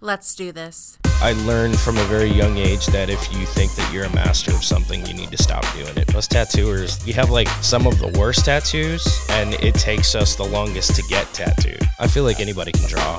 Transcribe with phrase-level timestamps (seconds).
[0.00, 0.98] Let's do this.
[1.22, 4.50] I learned from a very young age that if you think that you're a master
[4.50, 6.14] of something, you need to stop doing it.
[6.14, 10.44] Us tattooers, we have like some of the worst tattoos, and it takes us the
[10.44, 11.80] longest to get tattooed.
[11.98, 13.14] I feel like anybody can draw.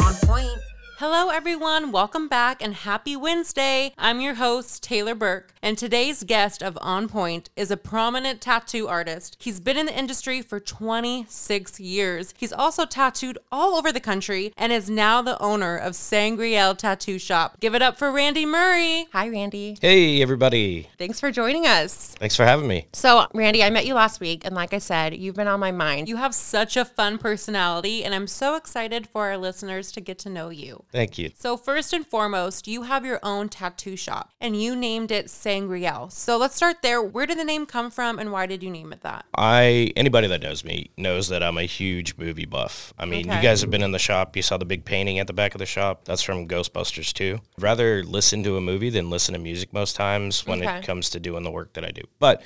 [0.00, 0.59] On point.
[1.00, 1.92] Hello, everyone.
[1.92, 3.94] Welcome back and happy Wednesday.
[3.96, 8.86] I'm your host, Taylor Burke, and today's guest of On Point is a prominent tattoo
[8.86, 9.38] artist.
[9.40, 12.34] He's been in the industry for 26 years.
[12.36, 17.18] He's also tattooed all over the country and is now the owner of Sangreal Tattoo
[17.18, 17.58] Shop.
[17.60, 19.06] Give it up for Randy Murray.
[19.14, 19.78] Hi, Randy.
[19.80, 20.90] Hey, everybody.
[20.98, 22.14] Thanks for joining us.
[22.18, 22.88] Thanks for having me.
[22.92, 25.72] So, Randy, I met you last week, and like I said, you've been on my
[25.72, 26.10] mind.
[26.10, 30.18] You have such a fun personality, and I'm so excited for our listeners to get
[30.18, 30.84] to know you.
[30.92, 31.30] Thank you.
[31.36, 36.10] So, first and foremost, you have your own tattoo shop and you named it Sangreal.
[36.10, 37.00] So, let's start there.
[37.00, 39.24] Where did the name come from and why did you name it that?
[39.36, 42.92] I anybody that knows me knows that I'm a huge movie buff.
[42.98, 44.36] I mean, you guys have been in the shop.
[44.36, 46.04] You saw the big painting at the back of the shop.
[46.06, 47.38] That's from Ghostbusters too.
[47.56, 50.78] I'd rather listen to a movie than listen to music most times when Okay.
[50.78, 52.02] it comes to doing the work that I do.
[52.18, 52.42] But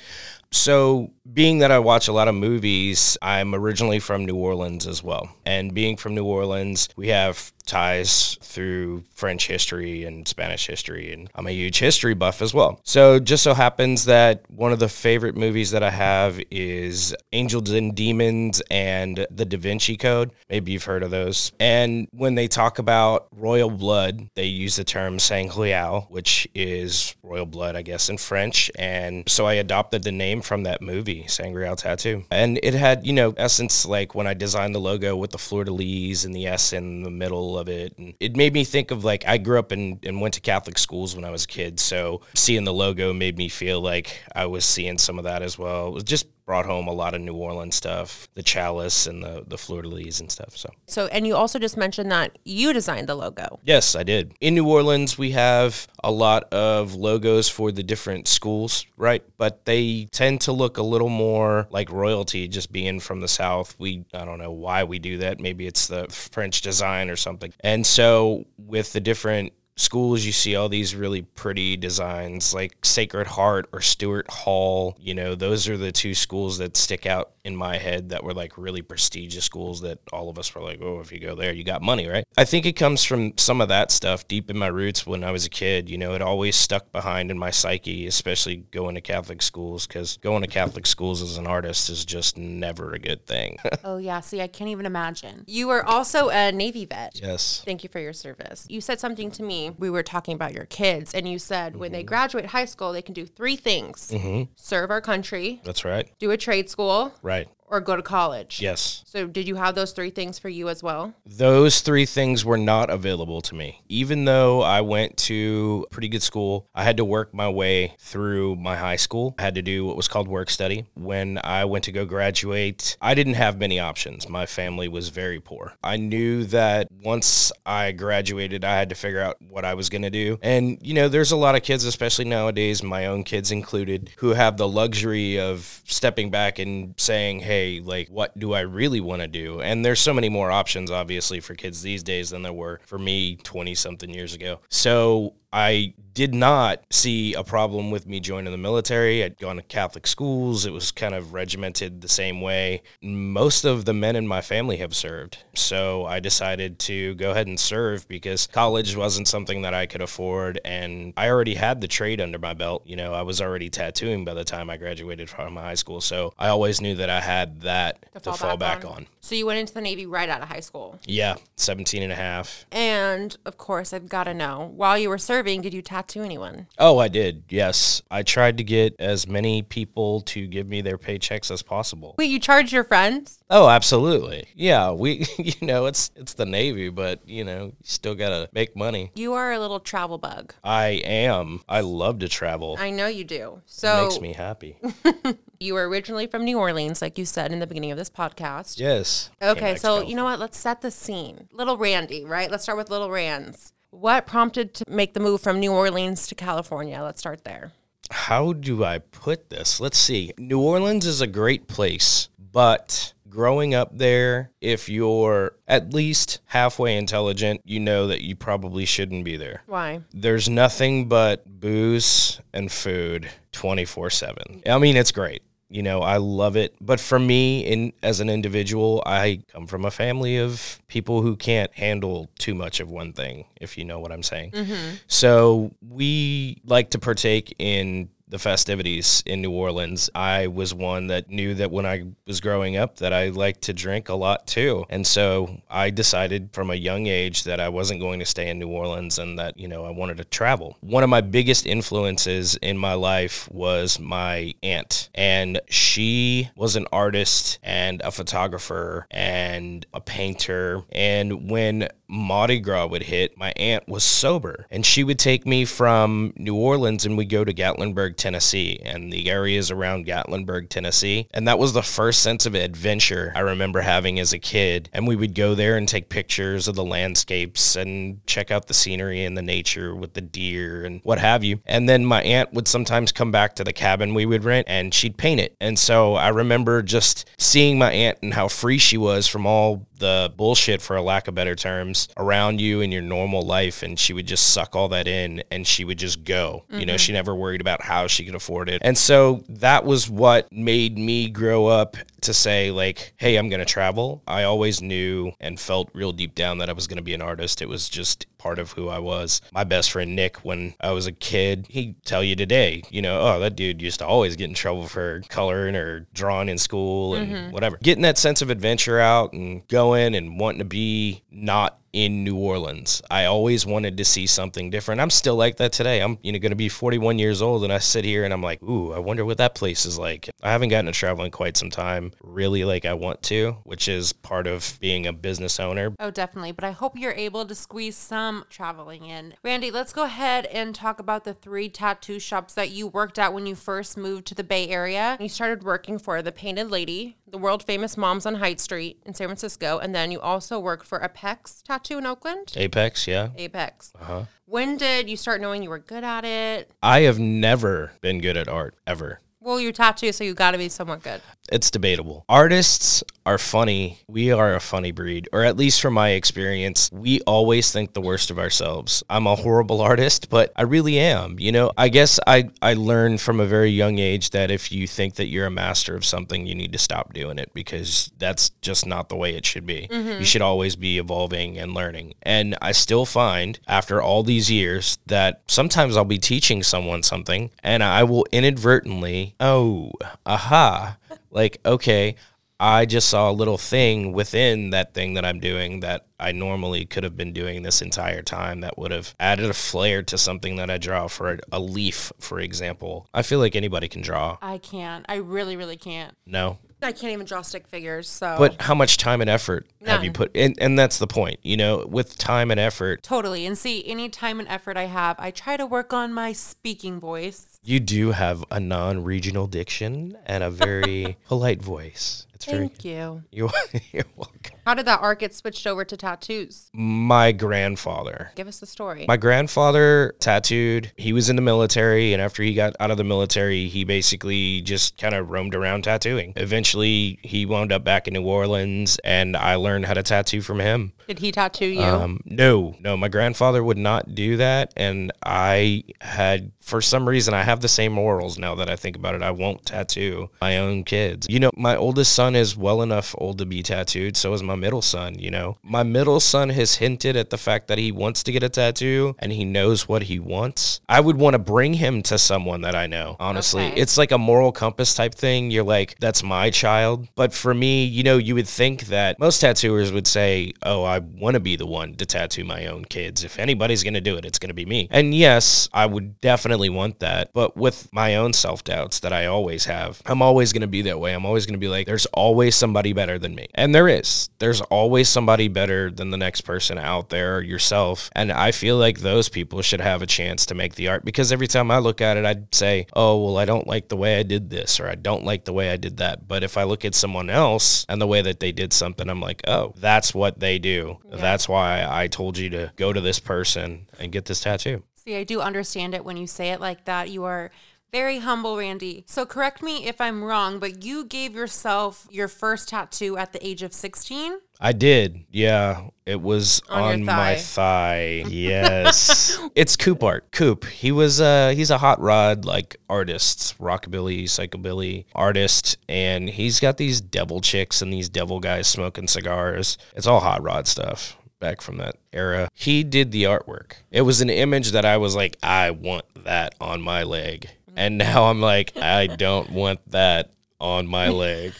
[0.51, 5.03] so, being that I watch a lot of movies, I'm originally from New Orleans as
[5.03, 5.35] well.
[5.45, 11.29] And being from New Orleans, we have ties through French history and Spanish history, and
[11.33, 12.79] I'm a huge history buff as well.
[12.83, 17.71] So, just so happens that one of the favorite movies that I have is Angels
[17.71, 20.31] and Demons and The Da Vinci Code.
[20.49, 21.51] Maybe you've heard of those.
[21.59, 27.45] And when they talk about royal blood, they use the term sangreal, which is royal
[27.45, 28.69] blood, I guess, in French.
[28.75, 32.23] And so I adopted the name from that movie, Sangreal Tattoo.
[32.31, 35.63] And it had, you know, essence like when I designed the logo with the fleur
[35.63, 37.97] de and the S in the middle of it.
[37.97, 40.77] And it made me think of like, I grew up and, and went to Catholic
[40.77, 41.79] schools when I was a kid.
[41.79, 45.57] So seeing the logo made me feel like I was seeing some of that as
[45.57, 45.87] well.
[45.87, 49.43] It was just brought home a lot of New Orleans stuff, the chalice and the,
[49.47, 50.55] the fleur de lis and stuff.
[50.55, 50.69] So.
[50.87, 53.59] So, and you also just mentioned that you designed the logo.
[53.63, 54.33] Yes, I did.
[54.41, 59.23] In New Orleans, we have a lot of logos for the different schools, right?
[59.37, 63.75] But they tend to look a little more like royalty, just being from the South.
[63.79, 65.39] We, I don't know why we do that.
[65.39, 67.53] Maybe it's the French design or something.
[67.61, 73.27] And so with the different schools you see all these really pretty designs like Sacred
[73.27, 77.55] Heart or Stuart Hall you know those are the two schools that stick out in
[77.55, 80.99] my head that were like really prestigious schools that all of us were like oh
[80.99, 83.69] if you go there you got money right I think it comes from some of
[83.69, 86.55] that stuff deep in my roots when I was a kid you know it always
[86.55, 91.21] stuck behind in my psyche especially going to Catholic schools cuz going to Catholic schools
[91.21, 94.19] as an artist is just never a good thing Oh, yeah.
[94.19, 95.43] See, I can't even imagine.
[95.47, 97.19] You were also a Navy vet.
[97.21, 98.65] yes Thank you for your service.
[98.67, 99.71] You said something to me.
[99.77, 102.07] We were talking about your kids, and you said when they mm-hmm.
[102.07, 104.51] graduate high school, they can do three things mm-hmm.
[104.55, 107.34] serve our country, that's right do a trade school, right
[107.67, 108.61] or go to college.
[108.61, 111.13] yes So, did you have those three things for you as well?
[111.25, 113.81] Those three things were not available to me.
[113.89, 118.55] Even though I went to pretty good school, I had to work my way through
[118.57, 119.35] my high school.
[119.39, 120.85] I had to do what was called work study.
[120.93, 124.29] When I went to go graduate, I didn't have many options.
[124.29, 125.73] My family was very poor.
[125.83, 130.01] I knew that once I graduated, I had to figure out what I was going
[130.03, 130.37] to do.
[130.41, 134.29] And, you know, there's a lot of kids, especially nowadays, my own kids included, who
[134.29, 139.21] have the luxury of stepping back and saying, hey, like, what do I really want
[139.21, 139.61] to do?
[139.61, 142.99] And there's so many more options, obviously, for kids these days than there were for
[142.99, 144.59] me 20 something years ago.
[144.69, 149.23] So I did not see a problem with me joining the military.
[149.23, 150.65] I'd gone to Catholic schools.
[150.65, 152.83] It was kind of regimented the same way.
[153.01, 155.39] Most of the men in my family have served.
[155.53, 160.01] So I decided to go ahead and serve because college wasn't something that I could
[160.01, 160.59] afford.
[160.63, 162.83] And I already had the trade under my belt.
[162.85, 165.99] You know, I was already tattooing by the time I graduated from high school.
[165.99, 169.07] So I always knew that I had that to fall, back, on.
[169.19, 170.99] So, you went into the Navy right out of high school.
[171.05, 172.65] Yeah, 17 and a half.
[172.71, 176.67] And of course, I've got to know while you were serving, did you tattoo anyone?
[176.79, 177.43] Oh, I did.
[177.49, 178.01] Yes.
[178.09, 182.15] I tried to get as many people to give me their paychecks as possible.
[182.17, 183.43] Wait, you charged your friends?
[183.49, 184.47] Oh, absolutely.
[184.55, 188.49] Yeah, we you know, it's it's the Navy, but you know, you still got to
[188.53, 189.11] make money.
[189.15, 190.55] You are a little travel bug.
[190.63, 191.61] I am.
[191.69, 192.75] I love to travel.
[192.79, 193.61] I know you do.
[193.67, 194.77] So It makes me happy.
[195.59, 198.79] you were originally from New Orleans, like you said in the beginning of this podcast.
[198.79, 199.29] Yes.
[199.41, 200.39] Okay, so you know what?
[200.39, 201.47] Let's set the scene.
[201.51, 202.49] Little Randy, right?
[202.49, 203.73] Let's start with Little Rands.
[203.95, 207.01] What prompted to make the move from New Orleans to California?
[207.01, 207.71] Let's start there.
[208.11, 209.79] how do I put this?
[209.79, 210.31] Let's see.
[210.37, 216.97] New Orleans is a great place, but growing up there, if you're at least halfway
[216.97, 219.63] intelligent, you know that you probably shouldn't be there.
[219.65, 220.01] Why?
[220.13, 224.63] There's nothing but booze and food 24 7.
[224.67, 225.41] I mean, it's great.
[225.75, 226.73] You know, I love it.
[226.79, 231.35] But for me, in as an individual, I come from a family of people who
[231.35, 234.51] can't handle too much of one thing, if you know what I'm saying.
[234.51, 234.95] Mm-hmm.
[235.07, 240.09] So we like to partake in the festivities in New Orleans.
[240.13, 243.73] I was one that knew that when I was growing up that I liked to
[243.73, 244.83] drink a lot too.
[244.89, 248.59] And so I decided from a young age that I wasn't going to stay in
[248.59, 250.75] New Orleans and that, you know, I wanted to travel.
[250.81, 255.09] One of my biggest influences in my life was my aunt.
[255.15, 260.83] And she was an artist and a photographer and a painter.
[260.91, 265.65] And when Mardi Gras would hit, my aunt was sober and she would take me
[265.65, 271.27] from New Orleans and we'd go to Gatlinburg, Tennessee and the areas around Gatlinburg, Tennessee.
[271.33, 274.89] And that was the first sense of adventure I remember having as a kid.
[274.93, 278.73] And we would go there and take pictures of the landscapes and check out the
[278.73, 281.59] scenery and the nature with the deer and what have you.
[281.65, 284.93] And then my aunt would sometimes come back to the cabin we would rent and
[284.93, 285.55] she'd paint it.
[285.59, 289.87] And so I remember just seeing my aunt and how free she was from all
[289.99, 293.83] the bullshit, for a lack of better terms, around you in your normal life.
[293.83, 296.65] And she would just suck all that in and she would just go.
[296.69, 297.17] You know, she mm-hmm.
[297.17, 298.81] never worried about how she could afford it.
[298.83, 303.59] And so that was what made me grow up to say, like, hey, I'm going
[303.59, 304.21] to travel.
[304.27, 307.21] I always knew and felt real deep down that I was going to be an
[307.21, 307.61] artist.
[307.61, 309.41] It was just part of who I was.
[309.51, 313.19] My best friend Nick, when I was a kid, he'd tell you today, you know,
[313.21, 317.15] oh, that dude used to always get in trouble for coloring or drawing in school
[317.15, 317.51] and mm-hmm.
[317.51, 317.77] whatever.
[317.81, 322.35] Getting that sense of adventure out and going and wanting to be not in New
[322.35, 323.01] Orleans.
[323.09, 324.99] I always wanted to see something different.
[324.99, 326.01] I'm still like that today.
[326.01, 328.43] I'm you know going to be 41 years old and I sit here and I'm
[328.43, 331.31] like, "Ooh, I wonder what that place is like." I haven't gotten to travel in
[331.31, 335.57] quite some time, really like I want to, which is part of being a business
[335.57, 335.93] owner.
[335.97, 336.51] Oh, definitely.
[336.51, 339.35] But I hope you're able to squeeze some traveling in.
[339.41, 343.33] Randy, let's go ahead and talk about the three tattoo shops that you worked at
[343.33, 345.15] when you first moved to the Bay Area.
[345.17, 349.13] You started working for the Painted Lady, the world famous Moms on Haight Street in
[349.13, 352.53] San Francisco, and then you also worked for Apex Tattoo in Oakland.
[352.55, 353.29] Apex, yeah.
[353.37, 353.93] Apex.
[353.99, 354.23] Uh-huh.
[354.45, 356.71] When did you start knowing you were good at it?
[356.83, 359.19] I have never been good at art ever.
[359.45, 361.21] Well, you're tattoo, so you got to be somewhat good.
[361.51, 362.25] It's debatable.
[362.27, 363.99] Artists are funny.
[364.07, 368.01] We are a funny breed, or at least from my experience, we always think the
[368.01, 369.03] worst of ourselves.
[369.07, 371.37] I'm a horrible artist, but I really am.
[371.39, 374.87] You know, I guess I, I learned from a very young age that if you
[374.87, 378.49] think that you're a master of something, you need to stop doing it because that's
[378.61, 379.87] just not the way it should be.
[379.91, 380.19] Mm-hmm.
[380.19, 382.15] You should always be evolving and learning.
[382.23, 387.51] And I still find after all these years that sometimes I'll be teaching someone something
[387.63, 389.91] and I will inadvertently, oh,
[390.25, 390.97] aha,
[391.31, 392.15] like, okay,
[392.59, 396.85] I just saw a little thing within that thing that I'm doing that I normally
[396.85, 400.55] could have been doing this entire time that would have added a flair to something
[400.55, 403.07] that I draw for a, leaf, for example.
[403.13, 404.37] I feel like anybody can draw.
[404.41, 405.05] I can't.
[405.09, 406.15] I really, really can't.
[406.25, 406.59] No.
[406.81, 408.35] I can't even draw stick figures, so.
[408.37, 411.57] But how much time and effort have you put and, and that's the point, you
[411.57, 413.45] know, with time and effort, Totally.
[413.45, 416.99] And see, any time and effort I have, I try to work on my speaking
[416.99, 417.54] voice.
[417.67, 422.27] You do have a non-regional diction and a very polite voice.
[422.33, 423.23] It's very Thank you.
[423.31, 423.49] you're,
[423.93, 424.55] you're welcome.
[424.65, 426.69] How did that art get switched over to tattoos?
[426.73, 429.05] My grandfather Give us the story.
[429.07, 430.91] My grandfather tattooed.
[430.97, 434.61] He was in the military, and after he got out of the military, he basically
[434.61, 436.33] just kind of roamed around tattooing.
[436.35, 440.59] Eventually, he wound up back in New Orleans, and I learned how to tattoo from
[440.59, 440.93] him.
[441.07, 441.81] did he tattoo you?
[441.81, 447.33] Um, no, no, my grandfather would not do that, and I had, for some reason,
[447.33, 449.21] I have the same morals now that I think about it.
[449.21, 451.27] I won't tattoo my own kids.
[451.29, 454.17] You know, my oldest son is well enough old to be tattooed.
[454.17, 455.17] So is my middle son.
[455.19, 458.43] You know, my middle son has hinted at the fact that he wants to get
[458.43, 460.79] a tattoo and he knows what he wants.
[460.89, 463.15] I would want to bring him to someone that I know.
[463.19, 463.81] Honestly, Okay.
[463.81, 465.51] it's like a moral compass type thing.
[465.51, 467.07] You're like, that's my child.
[467.15, 470.99] But for me, you know, you would think that most tattooers would say, oh, I
[470.99, 473.23] want to be the one to tattoo my own kids.
[473.23, 474.87] If anybody's going to do it, it's going to be me.
[474.91, 477.31] And yes, I would definitely want that.
[477.33, 480.81] But with my own self doubts that I always have, I'm always going to be
[480.83, 481.13] that way.
[481.13, 483.47] I'm always going to be like, there's always somebody better than me.
[483.55, 484.29] And there is.
[484.39, 488.09] There's always somebody better than the next person out there or yourself.
[488.15, 491.31] And I feel like those people should have a chance to make the art because
[491.31, 494.19] every time I look at it, I'd say, oh, well, I don't like the way
[494.19, 496.27] I did this or I don't like the way I did that.
[496.27, 499.21] But if I look at someone else and the way that they did something, I'm
[499.21, 500.99] like, oh, that's what they do.
[501.11, 504.83] That's why I told you to go to this person and get this tattoo.
[505.05, 507.09] See, I do understand it when you say it like that.
[507.11, 507.51] You are
[507.91, 509.05] Very humble, Randy.
[509.07, 513.45] So correct me if I'm wrong, but you gave yourself your first tattoo at the
[513.45, 514.39] age of 16?
[514.59, 515.23] I did.
[515.31, 515.89] Yeah.
[516.05, 518.23] It was On on, my thigh.
[518.25, 518.29] thigh.
[518.29, 519.39] Yes.
[519.55, 520.31] it's Coop art.
[520.31, 520.65] Coop.
[520.65, 526.75] He was uh he's a hot rod like artist, rockabilly, psychobilly artist, and he's got
[526.77, 529.77] these devil chicks and these devil guys smoking cigars.
[529.95, 532.49] It's all hot rod stuff back from that era.
[532.53, 533.73] He did the artwork.
[533.91, 537.49] It was an image that I was like, I want that on my leg.
[537.75, 541.53] And now I'm like, I don't want that on my leg.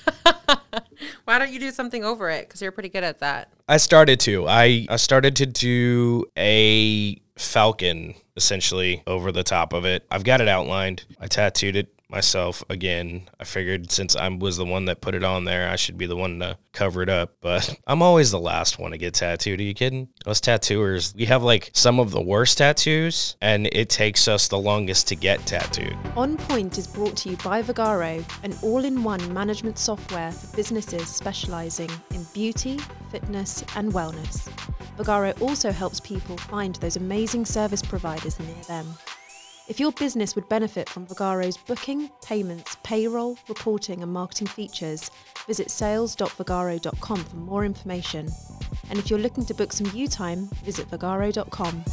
[1.26, 2.48] Why don't you do something over it?
[2.48, 3.50] Because you're pretty good at that.
[3.68, 4.48] I started to.
[4.48, 10.06] I, I started to do a falcon essentially over the top of it.
[10.10, 11.06] I've got it outlined.
[11.20, 13.24] I tattooed it myself again.
[13.40, 16.06] I figured since I was the one that put it on there, I should be
[16.06, 17.36] the one to cover it up.
[17.42, 19.60] But I'm always the last one to get tattooed.
[19.60, 20.08] Are you kidding?
[20.26, 24.58] Us tattooers, we have like some of the worst tattoos, and it takes us the
[24.58, 25.98] longest to get tattooed.
[26.16, 30.56] On Point is brought to you by Vagaro, an all in one management software for
[30.56, 32.80] businesses specializing in beauty,
[33.12, 34.50] fitness, and wellness.
[34.98, 38.86] Vagaro also helps people find those amazing service providers near them.
[39.68, 45.10] If your business would benefit from Vagaro's booking, payments, payroll, reporting, and marketing features,
[45.48, 48.30] visit sales.vagaro.com for more information.
[48.92, 51.84] And if you're looking to book some you time, visit vagaro.com.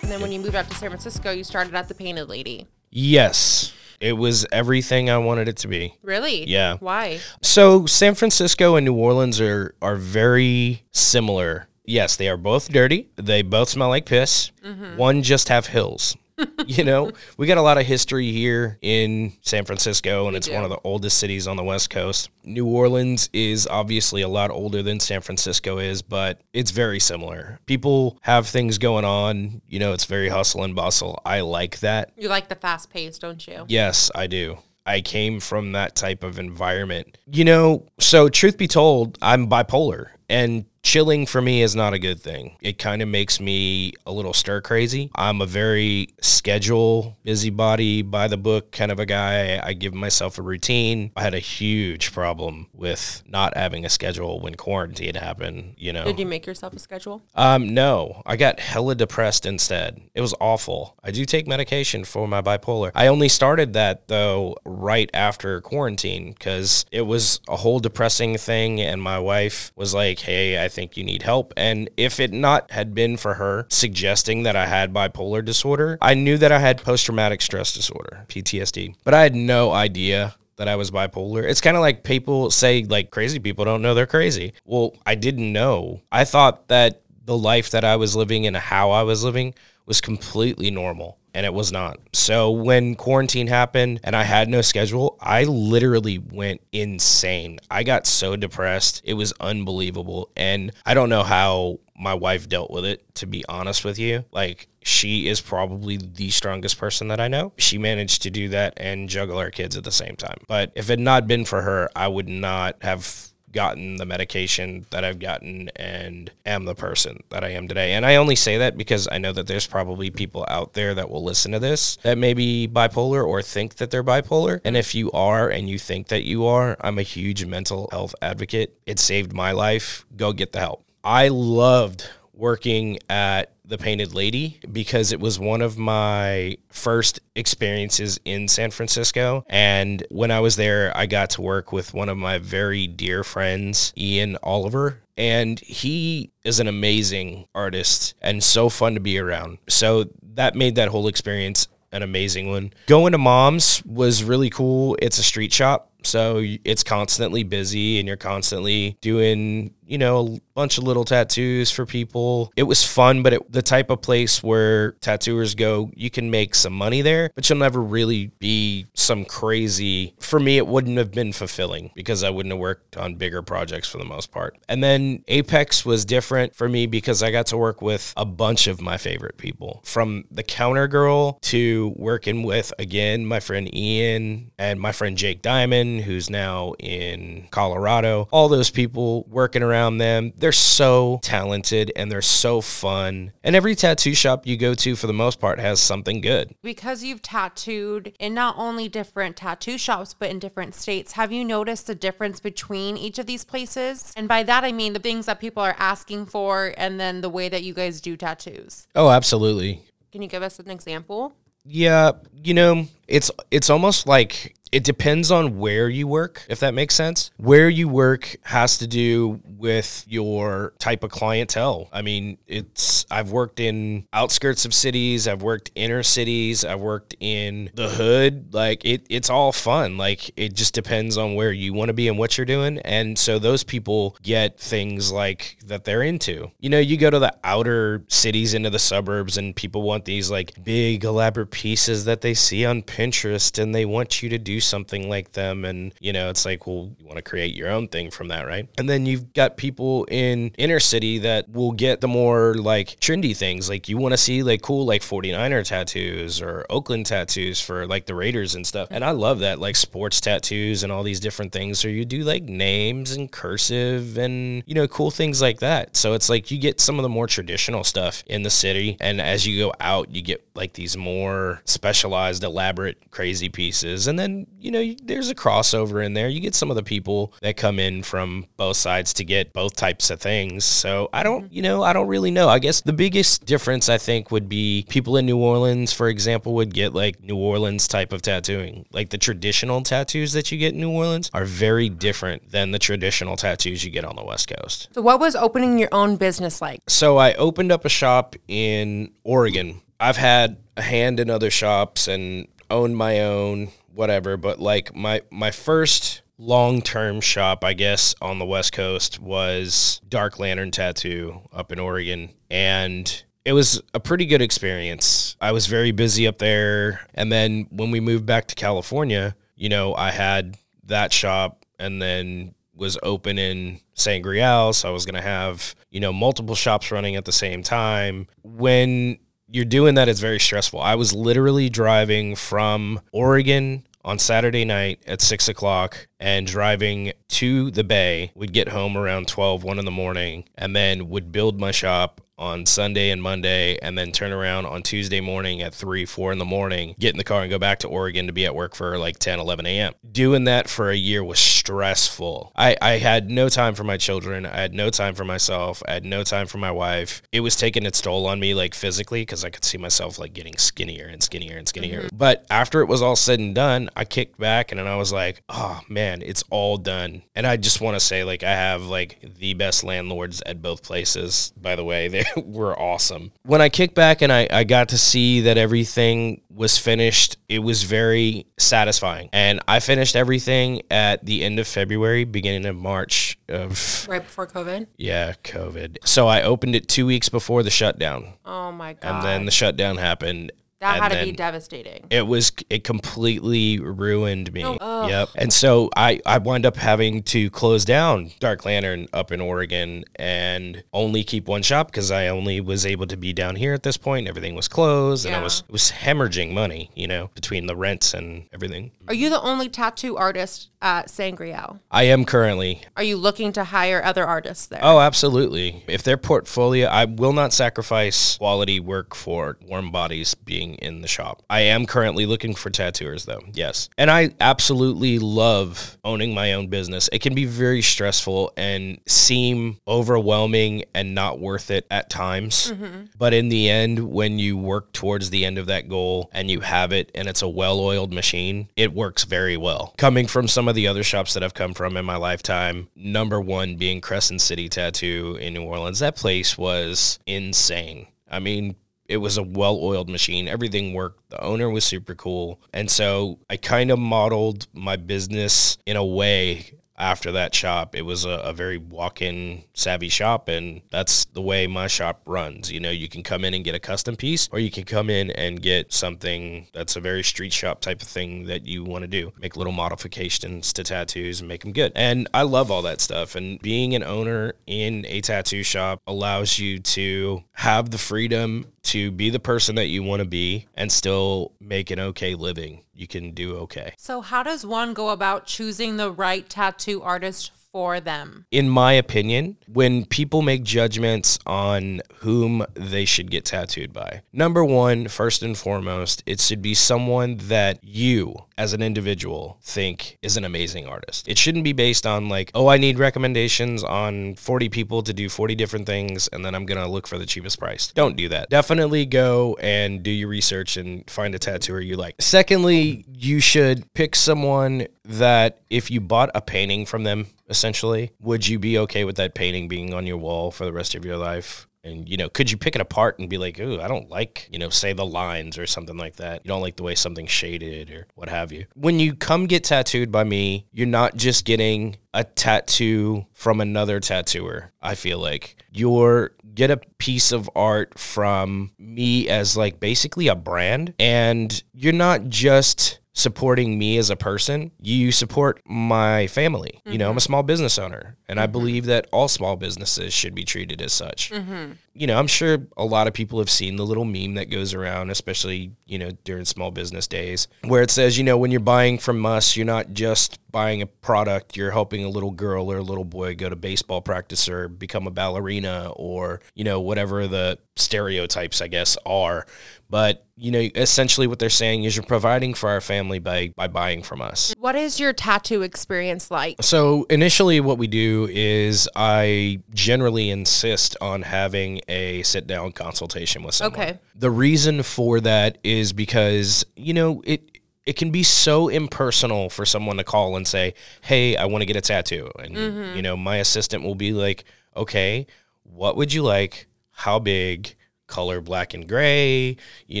[0.02, 2.66] And then when you moved out to San Francisco, you started at the Painted Lady.
[2.90, 5.94] Yes, it was everything I wanted it to be.
[6.02, 6.48] Really?
[6.48, 6.78] Yeah.
[6.80, 7.20] Why?
[7.42, 11.68] So San Francisco and New Orleans are are very similar.
[11.84, 13.08] Yes, they are both dirty.
[13.16, 14.52] They both smell like piss.
[14.64, 14.96] Mm-hmm.
[14.96, 16.16] One just have hills.
[16.66, 20.54] you know, we got a lot of history here in San Francisco, and it's do.
[20.54, 22.30] one of the oldest cities on the West Coast.
[22.44, 27.58] New Orleans is obviously a lot older than San Francisco is, but it's very similar.
[27.66, 29.60] People have things going on.
[29.68, 31.20] You know, it's very hustle and bustle.
[31.24, 32.12] I like that.
[32.16, 33.64] You like the fast pace, don't you?
[33.68, 34.58] Yes, I do.
[34.84, 37.18] I came from that type of environment.
[37.30, 41.98] You know, so truth be told, I'm bipolar and chilling for me is not a
[41.98, 42.56] good thing.
[42.60, 45.10] It kind of makes me a little stir crazy.
[45.14, 49.60] I'm a very schedule, busybody, by the book kind of a guy.
[49.62, 51.12] I give myself a routine.
[51.16, 56.04] I had a huge problem with not having a schedule when quarantine happened, you know.
[56.04, 57.22] Did you make yourself a schedule?
[57.34, 60.00] Um, no, I got hella depressed instead.
[60.14, 60.98] It was awful.
[61.02, 62.90] I do take medication for my bipolar.
[62.94, 68.80] I only started that though right after quarantine because it was a whole depressing thing,
[68.80, 72.70] and my wife was like, "Hey, I think you need help." And if it not
[72.70, 76.82] had been for her suggesting that I had bipolar disorder, I knew that I had
[76.82, 81.48] post traumatic stress disorder, PTSD, but I had no idea that I was bipolar.
[81.48, 84.52] It's kind of like people say like crazy people don't know they're crazy.
[84.64, 86.02] Well, I didn't know.
[86.10, 89.54] I thought that the life that I was living and how I was living
[89.86, 91.98] was completely normal and it was not.
[92.12, 97.58] So when quarantine happened and I had no schedule, I literally went insane.
[97.70, 99.02] I got so depressed.
[99.04, 103.44] It was unbelievable and I don't know how my wife dealt with it to be
[103.48, 104.24] honest with you.
[104.32, 107.52] Like she is probably the strongest person that I know.
[107.56, 110.38] She managed to do that and juggle our kids at the same time.
[110.48, 114.86] But if it had not been for her, I would not have gotten the medication
[114.90, 117.92] that I've gotten and am the person that I am today.
[117.92, 121.10] And I only say that because I know that there's probably people out there that
[121.10, 124.60] will listen to this that may be bipolar or think that they're bipolar.
[124.64, 128.14] And if you are and you think that you are, I'm a huge mental health
[128.22, 128.78] advocate.
[128.86, 130.04] It saved my life.
[130.16, 130.84] Go get the help.
[131.04, 138.20] I loved working at the Painted Lady because it was one of my first experiences
[138.22, 139.46] in San Francisco.
[139.48, 143.24] And when I was there, I got to work with one of my very dear
[143.24, 145.00] friends, Ian Oliver.
[145.16, 149.56] And he is an amazing artist and so fun to be around.
[149.68, 152.74] So that made that whole experience an amazing one.
[152.86, 154.98] Going to Mom's was really cool.
[155.00, 155.91] It's a street shop.
[156.06, 161.70] So it's constantly busy and you're constantly doing, you know, a bunch of little tattoos
[161.70, 162.52] for people.
[162.56, 166.54] It was fun, but it, the type of place where tattooers go, you can make
[166.54, 170.14] some money there, but you'll never really be some crazy.
[170.18, 173.88] For me, it wouldn't have been fulfilling because I wouldn't have worked on bigger projects
[173.88, 174.58] for the most part.
[174.68, 178.66] And then Apex was different for me because I got to work with a bunch
[178.66, 184.50] of my favorite people from the counter girl to working with, again, my friend Ian
[184.58, 188.28] and my friend Jake Diamond who's now in Colorado.
[188.30, 193.32] All those people working around them, they're so talented and they're so fun.
[193.42, 196.54] And every tattoo shop you go to, for the most part, has something good.
[196.62, 201.44] Because you've tattooed in not only different tattoo shops, but in different states, have you
[201.44, 204.12] noticed the difference between each of these places?
[204.16, 207.28] And by that, I mean the things that people are asking for and then the
[207.28, 208.86] way that you guys do tattoos.
[208.94, 209.82] Oh, absolutely.
[210.10, 211.34] Can you give us an example?
[211.64, 216.72] Yeah, you know, it's it's almost like it depends on where you work, if that
[216.72, 217.30] makes sense.
[217.36, 221.90] Where you work has to do with your type of clientele.
[221.92, 227.14] I mean, it's I've worked in outskirts of cities, I've worked inner cities, I've worked
[227.20, 228.54] in the hood.
[228.54, 229.98] Like it it's all fun.
[229.98, 232.78] Like it just depends on where you want to be and what you're doing.
[232.78, 236.50] And so those people get things like that they're into.
[236.60, 240.30] You know, you go to the outer cities into the suburbs and people want these
[240.30, 244.60] like big elaborate pieces that they see on Pinterest and they want you to do
[244.60, 247.88] something like them and you know, it's like, well, you want to create your own
[247.88, 248.68] thing from that, right?
[248.76, 253.34] And then you've got people in inner city that will get the more like trendy
[253.34, 253.70] things.
[253.70, 258.04] Like you want to see like cool like 49er tattoos or Oakland tattoos for like
[258.06, 258.88] the Raiders and stuff.
[258.90, 261.78] And I love that like sports tattoos and all these different things.
[261.78, 265.96] So you do like names and cursive and you know cool things like that.
[265.96, 269.20] So it's like you get some of the more traditional stuff in the city and
[269.20, 274.06] as you go out you get like these more specialized elaborate crazy pieces.
[274.06, 276.28] And then, you know, there's a crossover in there.
[276.28, 279.76] You get some of the people that come in from both sides to get both
[279.76, 280.64] types of things.
[280.64, 281.54] So I don't, mm-hmm.
[281.54, 282.48] you know, I don't really know.
[282.48, 286.54] I guess the biggest difference I think would be people in New Orleans, for example,
[286.54, 288.86] would get like New Orleans type of tattooing.
[288.92, 292.78] Like the traditional tattoos that you get in New Orleans are very different than the
[292.78, 294.88] traditional tattoos you get on the West Coast.
[294.92, 296.80] So, what was opening your own business like?
[296.88, 299.80] So I opened up a shop in Oregon.
[300.00, 305.22] I've had a hand in other shops and owned my own whatever, but like my
[305.30, 311.70] my first long-term shop, I guess, on the West Coast was Dark Lantern Tattoo up
[311.70, 315.36] in Oregon and it was a pretty good experience.
[315.40, 319.68] I was very busy up there and then when we moved back to California, you
[319.68, 325.14] know, I had that shop and then was open in Sangreal, so I was going
[325.14, 328.26] to have, you know, multiple shops running at the same time.
[328.42, 329.18] When
[329.52, 330.80] you're doing that, it's very stressful.
[330.80, 337.70] I was literally driving from Oregon on Saturday night at six o'clock and driving to
[337.70, 338.32] the bay.
[338.34, 342.20] Would get home around 12, 1 in the morning, and then would build my shop
[342.42, 346.38] on Sunday and Monday, and then turn around on Tuesday morning at 3, 4 in
[346.38, 348.74] the morning, get in the car and go back to Oregon to be at work
[348.74, 349.94] for like 10, 11 a.m.
[350.10, 352.52] Doing that for a year was stressful.
[352.56, 354.44] I, I had no time for my children.
[354.44, 355.82] I had no time for myself.
[355.86, 357.22] I had no time for my wife.
[357.30, 360.32] It was taking its toll on me, like physically, because I could see myself like
[360.32, 362.02] getting skinnier and skinnier and skinnier.
[362.02, 362.16] Mm-hmm.
[362.16, 365.12] But after it was all said and done, I kicked back and then I was
[365.12, 367.22] like, oh man, it's all done.
[367.36, 370.82] And I just want to say, like, I have like the best landlords at both
[370.82, 372.08] places, by the way.
[372.22, 373.32] They were awesome.
[373.42, 377.60] When I kicked back and I, I got to see that everything was finished, it
[377.60, 379.28] was very satisfying.
[379.32, 384.46] And I finished everything at the end of February, beginning of March of Right before
[384.46, 384.86] COVID?
[384.96, 385.98] yeah, COVID.
[386.04, 388.34] So I opened it 2 weeks before the shutdown.
[388.44, 389.16] Oh my God.
[389.16, 392.06] And then the shutdown happened that and had to be devastating.
[392.10, 394.64] it was it completely ruined me.
[394.64, 395.08] Oh.
[395.08, 395.28] Yep.
[395.28, 395.32] Oh.
[395.36, 400.04] And so I I wound up having to close down Dark Lantern up in Oregon
[400.16, 403.82] and only keep one shop because I only was able to be down here at
[403.82, 404.28] this point.
[404.28, 408.46] Everything was closed and I was was hemorrhaging money, you know, between the rents and
[408.52, 408.90] everything.
[409.08, 411.80] Are you the only tattoo artist at Sangreal?
[411.90, 414.80] I am currently Are you looking to hire other artists there?
[414.82, 415.84] Oh, absolutely.
[415.86, 421.08] If their portfolio, I will not sacrifice quality work for warm bodies being in the
[421.08, 421.42] shop.
[421.48, 423.42] I am currently looking for tattooers, though.
[423.52, 423.88] Yes.
[423.98, 427.08] And I absolutely love owning my own business.
[427.12, 432.72] It can be very stressful and seem overwhelming and not worth it at times.
[432.72, 433.04] Mm-hmm.
[433.16, 436.60] But in the end, when you work towards the end of that goal and you
[436.60, 439.94] have it and it's a well oiled machine, it works very well.
[439.98, 443.40] Coming from some of the other shops that I've come from in my lifetime, number
[443.40, 448.06] one being Crescent City Tattoo in New Orleans, that place was insane.
[448.30, 448.76] I mean,
[449.08, 450.48] it was a well oiled machine.
[450.48, 451.30] Everything worked.
[451.30, 452.60] The owner was super cool.
[452.72, 457.96] And so I kind of modeled my business in a way after that shop.
[457.96, 460.48] It was a, a very walk in savvy shop.
[460.48, 462.70] And that's the way my shop runs.
[462.70, 465.10] You know, you can come in and get a custom piece, or you can come
[465.10, 469.02] in and get something that's a very street shop type of thing that you want
[469.02, 469.32] to do.
[469.40, 471.92] Make little modifications to tattoos and make them good.
[471.96, 473.34] And I love all that stuff.
[473.34, 479.10] And being an owner in a tattoo shop allows you to have the freedom to
[479.10, 482.82] be the person that you want to be and still make an okay living.
[482.94, 483.94] You can do okay.
[483.96, 488.44] So, how does one go about choosing the right tattoo artist for them?
[488.50, 494.62] in my opinion, when people make judgments on whom they should get tattooed by, number
[494.62, 500.36] one, first and foremost, it should be someone that you, as an individual think is
[500.36, 501.26] an amazing artist.
[501.26, 505.28] It shouldn't be based on like, oh, I need recommendations on 40 people to do
[505.28, 507.88] 40 different things and then I'm going to look for the cheapest price.
[507.88, 508.50] Don't do that.
[508.50, 512.14] Definitely go and do your research and find a tattooer you like.
[512.20, 518.46] Secondly, you should pick someone that if you bought a painting from them essentially, would
[518.46, 521.16] you be okay with that painting being on your wall for the rest of your
[521.16, 521.66] life?
[521.84, 524.48] And you know, could you pick it apart and be like, "Ooh, I don't like,"
[524.52, 526.42] you know, say the lines or something like that.
[526.44, 528.66] You don't like the way something's shaded or what have you.
[528.74, 533.98] When you come get tattooed by me, you're not just getting a tattoo from another
[534.00, 534.72] tattooer.
[534.80, 540.34] I feel like you're get a piece of art from me as like basically a
[540.34, 546.80] brand and you're not just supporting me as a person, you support my family.
[546.84, 547.20] You know, I'm a mm-hmm.
[547.20, 548.52] small business owner, and I mm-hmm.
[548.52, 551.30] believe that all small businesses should be treated as such.
[551.30, 551.72] Mm-hmm.
[551.94, 554.72] You know, I'm sure a lot of people have seen the little meme that goes
[554.72, 558.60] around, especially, you know, during small business days, where it says, you know, when you're
[558.60, 562.78] buying from us, you're not just buying a product, you're helping a little girl or
[562.78, 567.26] a little boy go to baseball practice or become a ballerina or, you know, whatever
[567.26, 569.46] the stereotypes, I guess, are.
[569.88, 573.68] But, you know, essentially what they're saying is you're providing for our family by by
[573.68, 574.54] buying from us.
[574.58, 576.56] What is your tattoo experience like?
[576.62, 583.42] So initially, what we do is I generally insist on having a sit down consultation
[583.42, 583.80] with someone.
[583.80, 583.98] Okay.
[584.14, 587.48] The reason for that is because you know it.
[587.84, 591.66] It can be so impersonal for someone to call and say, "Hey, I want to
[591.66, 592.96] get a tattoo," and mm-hmm.
[592.96, 594.44] you know, my assistant will be like,
[594.76, 595.26] "Okay,
[595.64, 596.68] what would you like?
[596.92, 597.74] How big?
[598.06, 599.56] Color black and gray?
[599.88, 600.00] You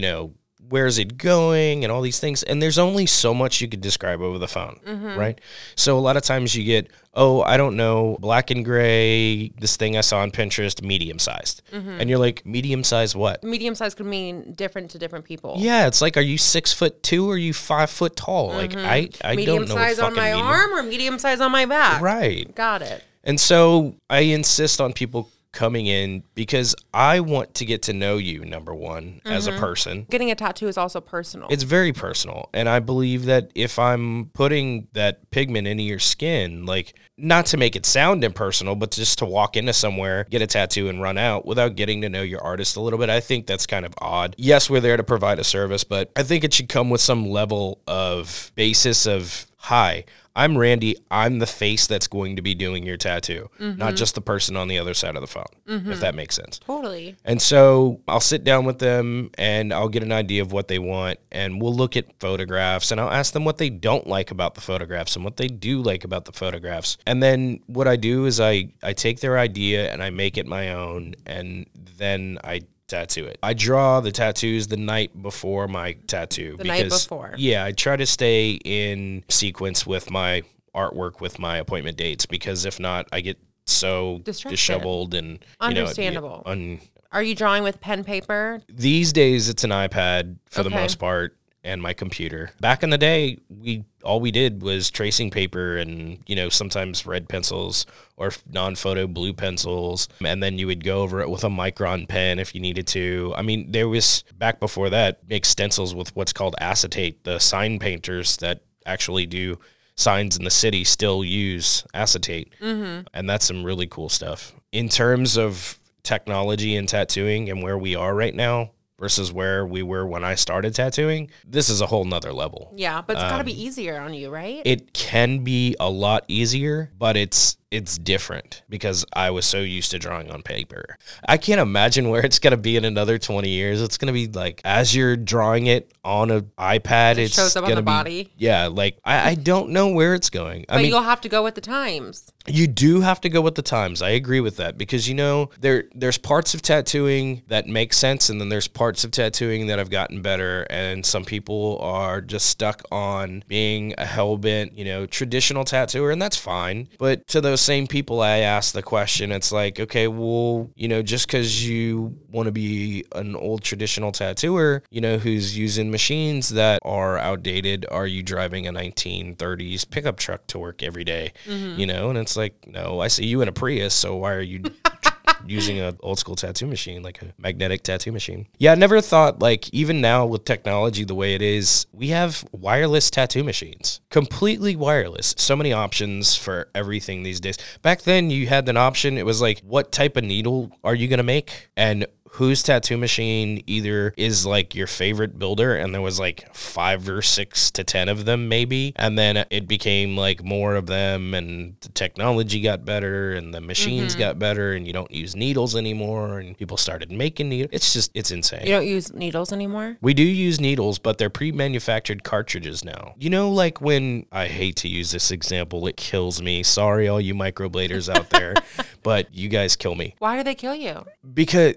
[0.00, 0.34] know,
[0.72, 2.42] where's it going and all these things.
[2.42, 5.18] And there's only so much you could describe over the phone mm-hmm.
[5.18, 5.40] right?
[5.76, 9.76] So a lot of times you get oh i don't know black and gray this
[9.76, 12.00] thing i saw on pinterest medium sized mm-hmm.
[12.00, 13.44] and you're like medium sized what?
[13.44, 15.56] Medium size could mean different to different people.
[15.58, 18.50] yeah it's like are you six foot two or are you five foot tall?
[18.50, 18.78] Mm-hmm.
[18.78, 21.52] Like i i medium don't know size on my medium- arm or medium size on
[21.52, 22.00] my back.
[22.00, 22.52] right.
[22.54, 23.04] Got it.
[23.24, 28.16] and so I insist on people coming in because I want to get to know
[28.16, 29.60] you, number one, as a mm-hmm.
[29.60, 30.06] person.
[30.10, 31.48] Getting a tattoo is also personal.
[31.50, 32.48] It's very personal.
[32.54, 37.56] And I believe that if I'm putting that pigment into your skin, like, not to
[37.56, 41.18] make it sound impersonal, but just to walk into somewhere, get a tattoo, and run
[41.18, 43.92] out without getting to know your artist a little bit, I think that's kind of
[43.98, 44.34] odd.
[44.38, 47.28] Yes, we're there to provide a service, but I think it should come with some
[47.28, 50.96] level of basis of, hi, I'm Randy.
[51.10, 53.96] I'm the face that's going to be doing your tattoo, not mm-hmm.
[53.96, 56.00] just the person on the other side of the phone, if mm-hmm.
[56.00, 56.58] that makes sense.
[56.58, 57.16] totally.
[57.24, 60.78] And so I'll sit down with them and I'll get an idea of what they
[60.78, 64.54] want and we'll look at photographs and I'll ask them what they don't like about
[64.54, 66.96] the photographs and what they do like about the photographs.
[67.06, 70.46] And then what I do is I, I take their idea and I make it
[70.46, 73.38] my own and then I tattoo it.
[73.42, 76.56] I draw the tattoos the night before my tattoo.
[76.58, 77.34] The night before.
[77.36, 80.42] Yeah, I try to stay in sequence with my
[80.74, 84.56] artwork with my appointment dates because if not, I get so Distracted.
[84.56, 86.42] disheveled and you know, Understandable.
[86.46, 86.80] un,
[87.12, 88.60] Are you drawing with pen paper?
[88.68, 92.50] these days it's an iPad for the most part and my computer.
[92.60, 97.06] Back in the day, we all we did was tracing paper and you know sometimes
[97.06, 101.48] red pencils or non-photo blue pencils and then you would go over it with a
[101.48, 103.32] micron pen if you needed to.
[103.36, 107.24] I mean, there was back before that make stencils with what's called acetate.
[107.24, 109.58] The sign painters that actually do
[109.94, 112.54] signs in the city still use acetate.
[112.60, 113.06] Mm-hmm.
[113.14, 114.52] And that's some really cool stuff.
[114.72, 118.70] In terms of technology and tattooing and where we are right now
[119.02, 122.72] versus where we were when I started tattooing, this is a whole nother level.
[122.76, 124.62] Yeah, but it's got to Um, be easier on you, right?
[124.64, 129.90] It can be a lot easier, but it's it's different because I was so used
[129.92, 130.98] to drawing on paper.
[131.26, 133.80] I can't imagine where it's gonna be in another twenty years.
[133.80, 137.70] It's gonna be like as you're drawing it on an iPad, it's shows up on
[137.70, 138.32] the be, body.
[138.36, 140.66] Yeah, like I, I don't know where it's going.
[140.68, 142.30] I but mean, you'll have to go with the times.
[142.46, 144.02] you do have to go with the times.
[144.02, 148.28] I agree with that because you know there there's parts of tattooing that make sense,
[148.28, 152.46] and then there's parts of tattooing that have gotten better, and some people are just
[152.46, 156.88] stuck on being a hell bent, you know, traditional tattooer, and that's fine.
[156.98, 159.32] But to those same people, I ask the question.
[159.32, 164.12] It's like, okay, well, you know, just because you want to be an old traditional
[164.12, 170.18] tattooer, you know, who's using machines that are outdated, are you driving a 1930s pickup
[170.18, 171.32] truck to work every day?
[171.46, 171.78] Mm-hmm.
[171.78, 174.40] You know, and it's like, no, I see you in a Prius, so why are
[174.40, 174.62] you
[175.46, 178.46] using an old school tattoo machine, like a magnetic tattoo machine?
[178.58, 182.44] Yeah, I never thought like even now with technology the way it is, we have
[182.52, 185.34] wireless tattoo machines, completely wireless.
[185.38, 187.58] So many options for everything these days.
[187.82, 189.18] Back then, you had an option.
[189.18, 193.62] It was like, what type of needle are you gonna make, and whose tattoo machine
[193.66, 198.08] either is like your favorite builder, and there was like five or six to 10
[198.08, 198.92] of them, maybe.
[198.96, 203.60] And then it became like more of them, and the technology got better, and the
[203.60, 204.20] machines mm-hmm.
[204.20, 207.70] got better, and you don't use needles anymore, and people started making needles.
[207.72, 208.62] It's just, it's insane.
[208.66, 209.98] You don't use needles anymore?
[210.00, 213.14] We do use needles, but they're pre-manufactured cartridges now.
[213.18, 216.62] You know, like when I hate to use this example, it kills me.
[216.62, 218.54] Sorry, all you microbladers out there,
[219.02, 221.04] but you guys kill me Why do they kill you?
[221.34, 221.74] because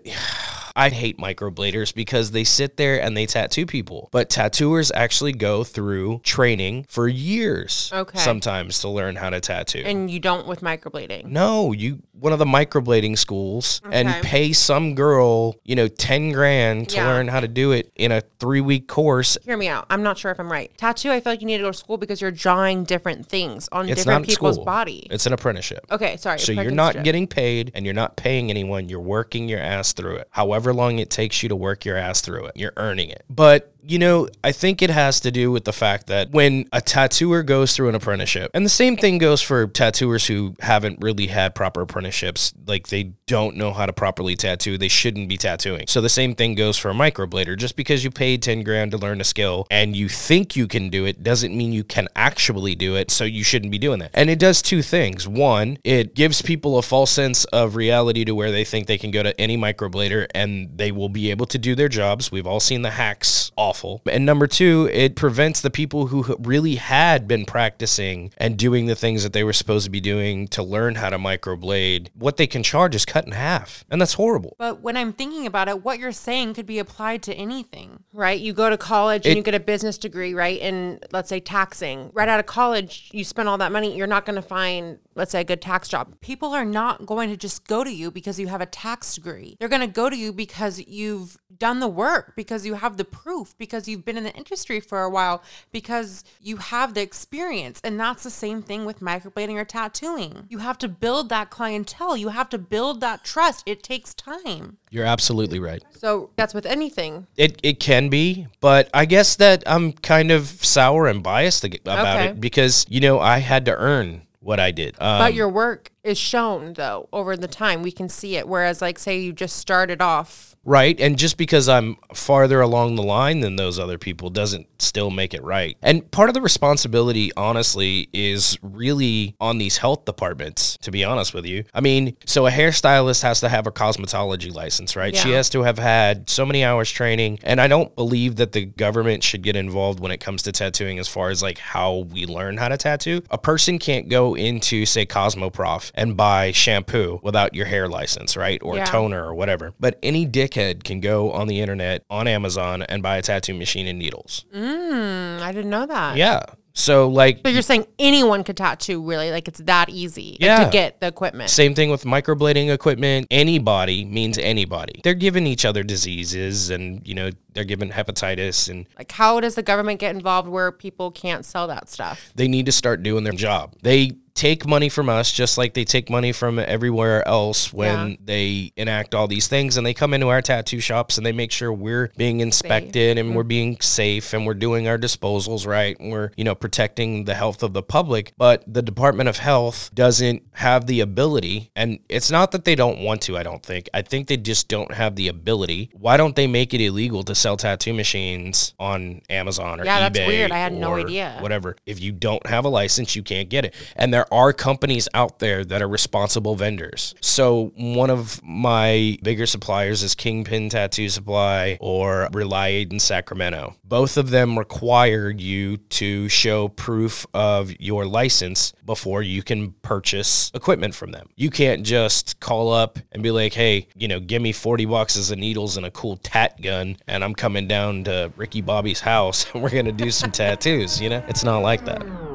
[0.76, 4.10] I hate microbladers because they sit there and they tattoo people.
[4.12, 8.20] But tattooers actually go through training for years, Okay.
[8.20, 9.84] sometimes to learn how to tattoo.
[9.86, 11.26] And you don't with microblading.
[11.26, 16.88] No, you one of the microblading schools and pay some girl, you know, 10 grand
[16.90, 17.08] to Yeah.
[17.08, 19.38] learn how to do it in a 3-week course.
[19.44, 19.86] Hear me out.
[19.90, 20.72] I'm not sure if I'm right.
[20.78, 23.68] Tattoo, I feel like you need to go to school because you're drawing different things
[23.72, 24.66] on It's different people's school.
[24.66, 25.08] body.
[25.12, 25.86] It's an apprenticeship.
[25.92, 26.40] Okay, sorry.
[26.40, 28.88] So you're not getting paid and you're not paying anyone.
[28.88, 30.28] You're working your ass through it.
[30.32, 33.24] However long it takes you to work your ass through it, you're earning it.
[33.30, 36.82] But you know, I think it has to do with the fact that when a
[36.82, 41.28] tattooer goes through an apprenticeship, and the same thing goes for tattooers who haven't really
[41.28, 45.86] had proper apprenticeships, like they don't know how to properly tattoo, they shouldn't be tattooing.
[45.88, 47.58] So the same thing goes for a microblader.
[47.58, 50.90] Just because you paid 10 grand to learn a skill and you think you can
[50.90, 53.12] do it doesn't mean you can actually do it.
[53.12, 54.12] So you shouldn't be doing that.
[54.14, 55.28] And it does two things.
[55.28, 59.12] One, it gives people a false sense of reality to where they think they can
[59.12, 62.32] go to any microblader and they will be able to do their jobs.
[62.32, 64.02] We've all seen the hacks awful.
[64.10, 68.96] And number two, it prevents the people who really had been practicing and doing the
[68.96, 72.08] things that they were supposed to be doing to learn how to microblade.
[72.16, 73.84] What they can charge is cut in half.
[73.90, 74.56] And that's horrible.
[74.58, 78.04] But when I'm thinking about it, what you're saying could be applied to anything.
[78.14, 78.40] right?
[78.40, 80.60] You go to college and you get a business degree, right?
[80.60, 82.12] In let's say taxing.
[82.14, 83.96] Right out of college, you spend all that money.
[83.98, 86.20] You're not going to find, let's say, a good tax job.
[86.22, 89.56] People are not going to just go to you because you have a tax degree.
[89.60, 93.06] They're going to go to you because you've done the work, because you have the
[93.06, 97.80] proof, because you've been in the industry for a while, because you have the experience.
[97.84, 100.46] And that's the same thing with microblading or tattooing.
[100.50, 103.64] You have to build that clientele, you have to build that trust.
[103.66, 104.78] It takes time.
[104.92, 105.84] You're absolutely right.
[105.98, 107.28] So that's with anything.
[107.38, 112.18] It it can be, but I guess that I'm kind of sour and biased about
[112.18, 112.28] Okay.
[112.28, 114.96] it because you know I had to earn what I did.
[115.00, 117.82] Um, But your work is shown though over the time.
[117.82, 118.48] We can see it.
[118.48, 120.56] Whereas, like, say you just started off.
[120.64, 125.10] right, and just because I'm farther along the line than those other people doesn't still
[125.12, 125.78] make it right.
[125.82, 130.78] And part of the responsibility, honestly, is really on these health departments.
[130.82, 134.54] To be honest with you, I mean, so a hairstylist has to have a cosmetology
[134.54, 135.16] license, right?
[135.16, 138.66] She has to have had so many hours training, and I don't believe that the
[138.66, 142.26] government should get involved when it comes to tattooing as far as like how we
[142.26, 143.22] learn how to tattoo.
[143.32, 148.62] A person can't go into say Cosmoprof and buy shampoo without your hair license, right?
[148.64, 148.86] Or Yeah.
[148.86, 149.74] toner or whatever.
[149.80, 153.88] But any dickhead can go on the internet on Amazon and buy a tattoo machine
[153.88, 154.46] and needles.
[154.54, 156.18] Mm, Hmm, I didn't know that.
[156.18, 156.42] Yeah.
[156.78, 159.32] So like So you're saying anyone could tattoo, really?
[159.32, 160.66] Like it's that easy like, Yeah.
[160.66, 161.50] to get the equipment.
[161.50, 163.28] Same thing with microblading equipment.
[163.32, 165.00] Anybody means anybody.
[165.04, 169.56] They're giving each other diseases and, you know, they're given hepatitis and Like, how does
[169.56, 172.34] the government get involved where people can't sell that stuff?
[172.36, 173.74] they need to start doing their job.
[173.82, 178.16] They take money from us just like they take money from everywhere else when Yeah.
[178.24, 181.52] they enact all these things and they come into our tattoo shops and they make
[181.52, 183.48] sure we're being inspected and we're mm-hmm.
[183.48, 187.64] being safe and we're doing our disposals right and we're you know protecting the health
[187.64, 192.52] of the public but the department of health doesn't have the ability and it's not
[192.52, 195.30] that they don't want to I don't think I think they just don't have the
[195.30, 200.10] ability why don't they make it illegal to sell tattoo machines on Amazon or Yeah,
[200.10, 200.52] that's weird.
[200.52, 201.38] I had no idea.
[201.40, 201.78] whatever.
[201.86, 203.74] If you don't have a license, you can't get it.
[203.96, 207.16] And there are companies out there that are responsible vendors.
[207.22, 213.76] So one of my bigger suppliers is Kingpin Tattoo Supply or Reliade in Sacramento.
[213.84, 220.52] Both of them require you to show proof of your license before you can purchase
[220.54, 221.28] equipment from them.
[221.36, 225.32] You can't just call up and be like, hey, you know, give me 40 boxes
[225.32, 229.46] of needles and a cool tat gun, and I'm coming down to Ricky Bobby's house
[229.54, 231.02] and we're going to do some tattoos.
[231.02, 232.35] You know, it's not like that.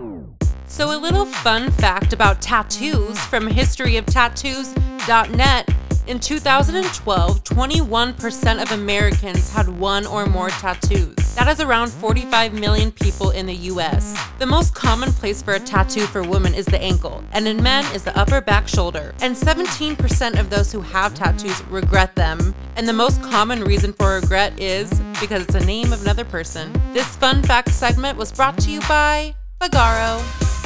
[0.71, 5.69] So, a little fun fact about tattoos from historyoftattoos.net.
[6.07, 11.17] In 2012, 21% of Americans had one or more tattoos.
[11.35, 14.17] That is around 45 million people in the US.
[14.39, 17.85] The most common place for a tattoo for women is the ankle, and in men
[17.93, 19.13] is the upper back shoulder.
[19.21, 22.55] And 17% of those who have tattoos regret them.
[22.77, 24.89] And the most common reason for regret is
[25.21, 26.73] because it's the name of another person.
[26.93, 30.60] This fun fact segment was brought to you by Vagaro.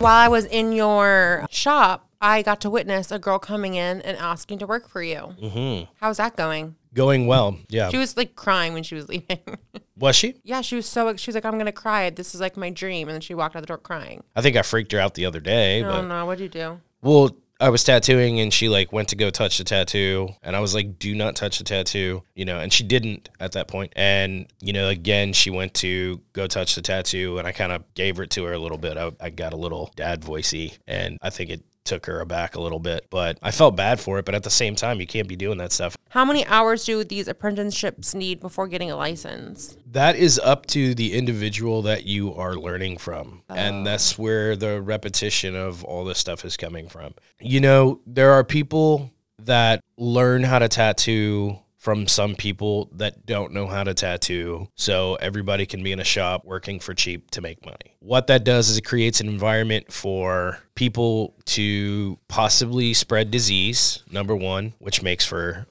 [0.00, 4.16] While I was in your shop, I got to witness a girl coming in and
[4.16, 5.34] asking to work for you.
[5.42, 5.90] Mm-hmm.
[5.96, 6.74] How's that going?
[6.94, 7.58] Going well.
[7.68, 7.90] Yeah.
[7.90, 9.38] She was like crying when she was leaving.
[9.98, 10.36] Was she?
[10.44, 12.08] yeah, she was so, she was like, I'm going to cry.
[12.08, 13.08] This is like my dream.
[13.08, 14.24] And then she walked out the door crying.
[14.34, 16.80] I think I freaked her out the other day, Oh but no, what'd you do?
[17.02, 20.60] well, I was tattooing and she like went to go touch the tattoo and I
[20.60, 23.92] was like, do not touch the tattoo, you know, and she didn't at that point.
[23.96, 27.84] And, you know, again, she went to go touch the tattoo and I kind of
[27.94, 28.96] gave it to her a little bit.
[28.96, 32.60] I, I got a little dad voicey and I think it took her aback a
[32.60, 34.24] little bit, but I felt bad for it.
[34.24, 35.96] But at the same time, you can't be doing that stuff.
[36.10, 39.76] How many hours do these apprenticeships need before getting a license?
[39.86, 43.42] That is up to the individual that you are learning from.
[43.48, 43.84] And oh.
[43.84, 47.14] that's where the repetition of all this stuff is coming from.
[47.40, 53.54] You know, there are people that learn how to tattoo from some people that don't
[53.54, 54.68] know how to tattoo.
[54.74, 57.96] So everybody can be in a shop working for cheap to make money.
[58.00, 64.36] What that does is it creates an environment for people to possibly spread disease, number
[64.36, 65.66] one, which makes for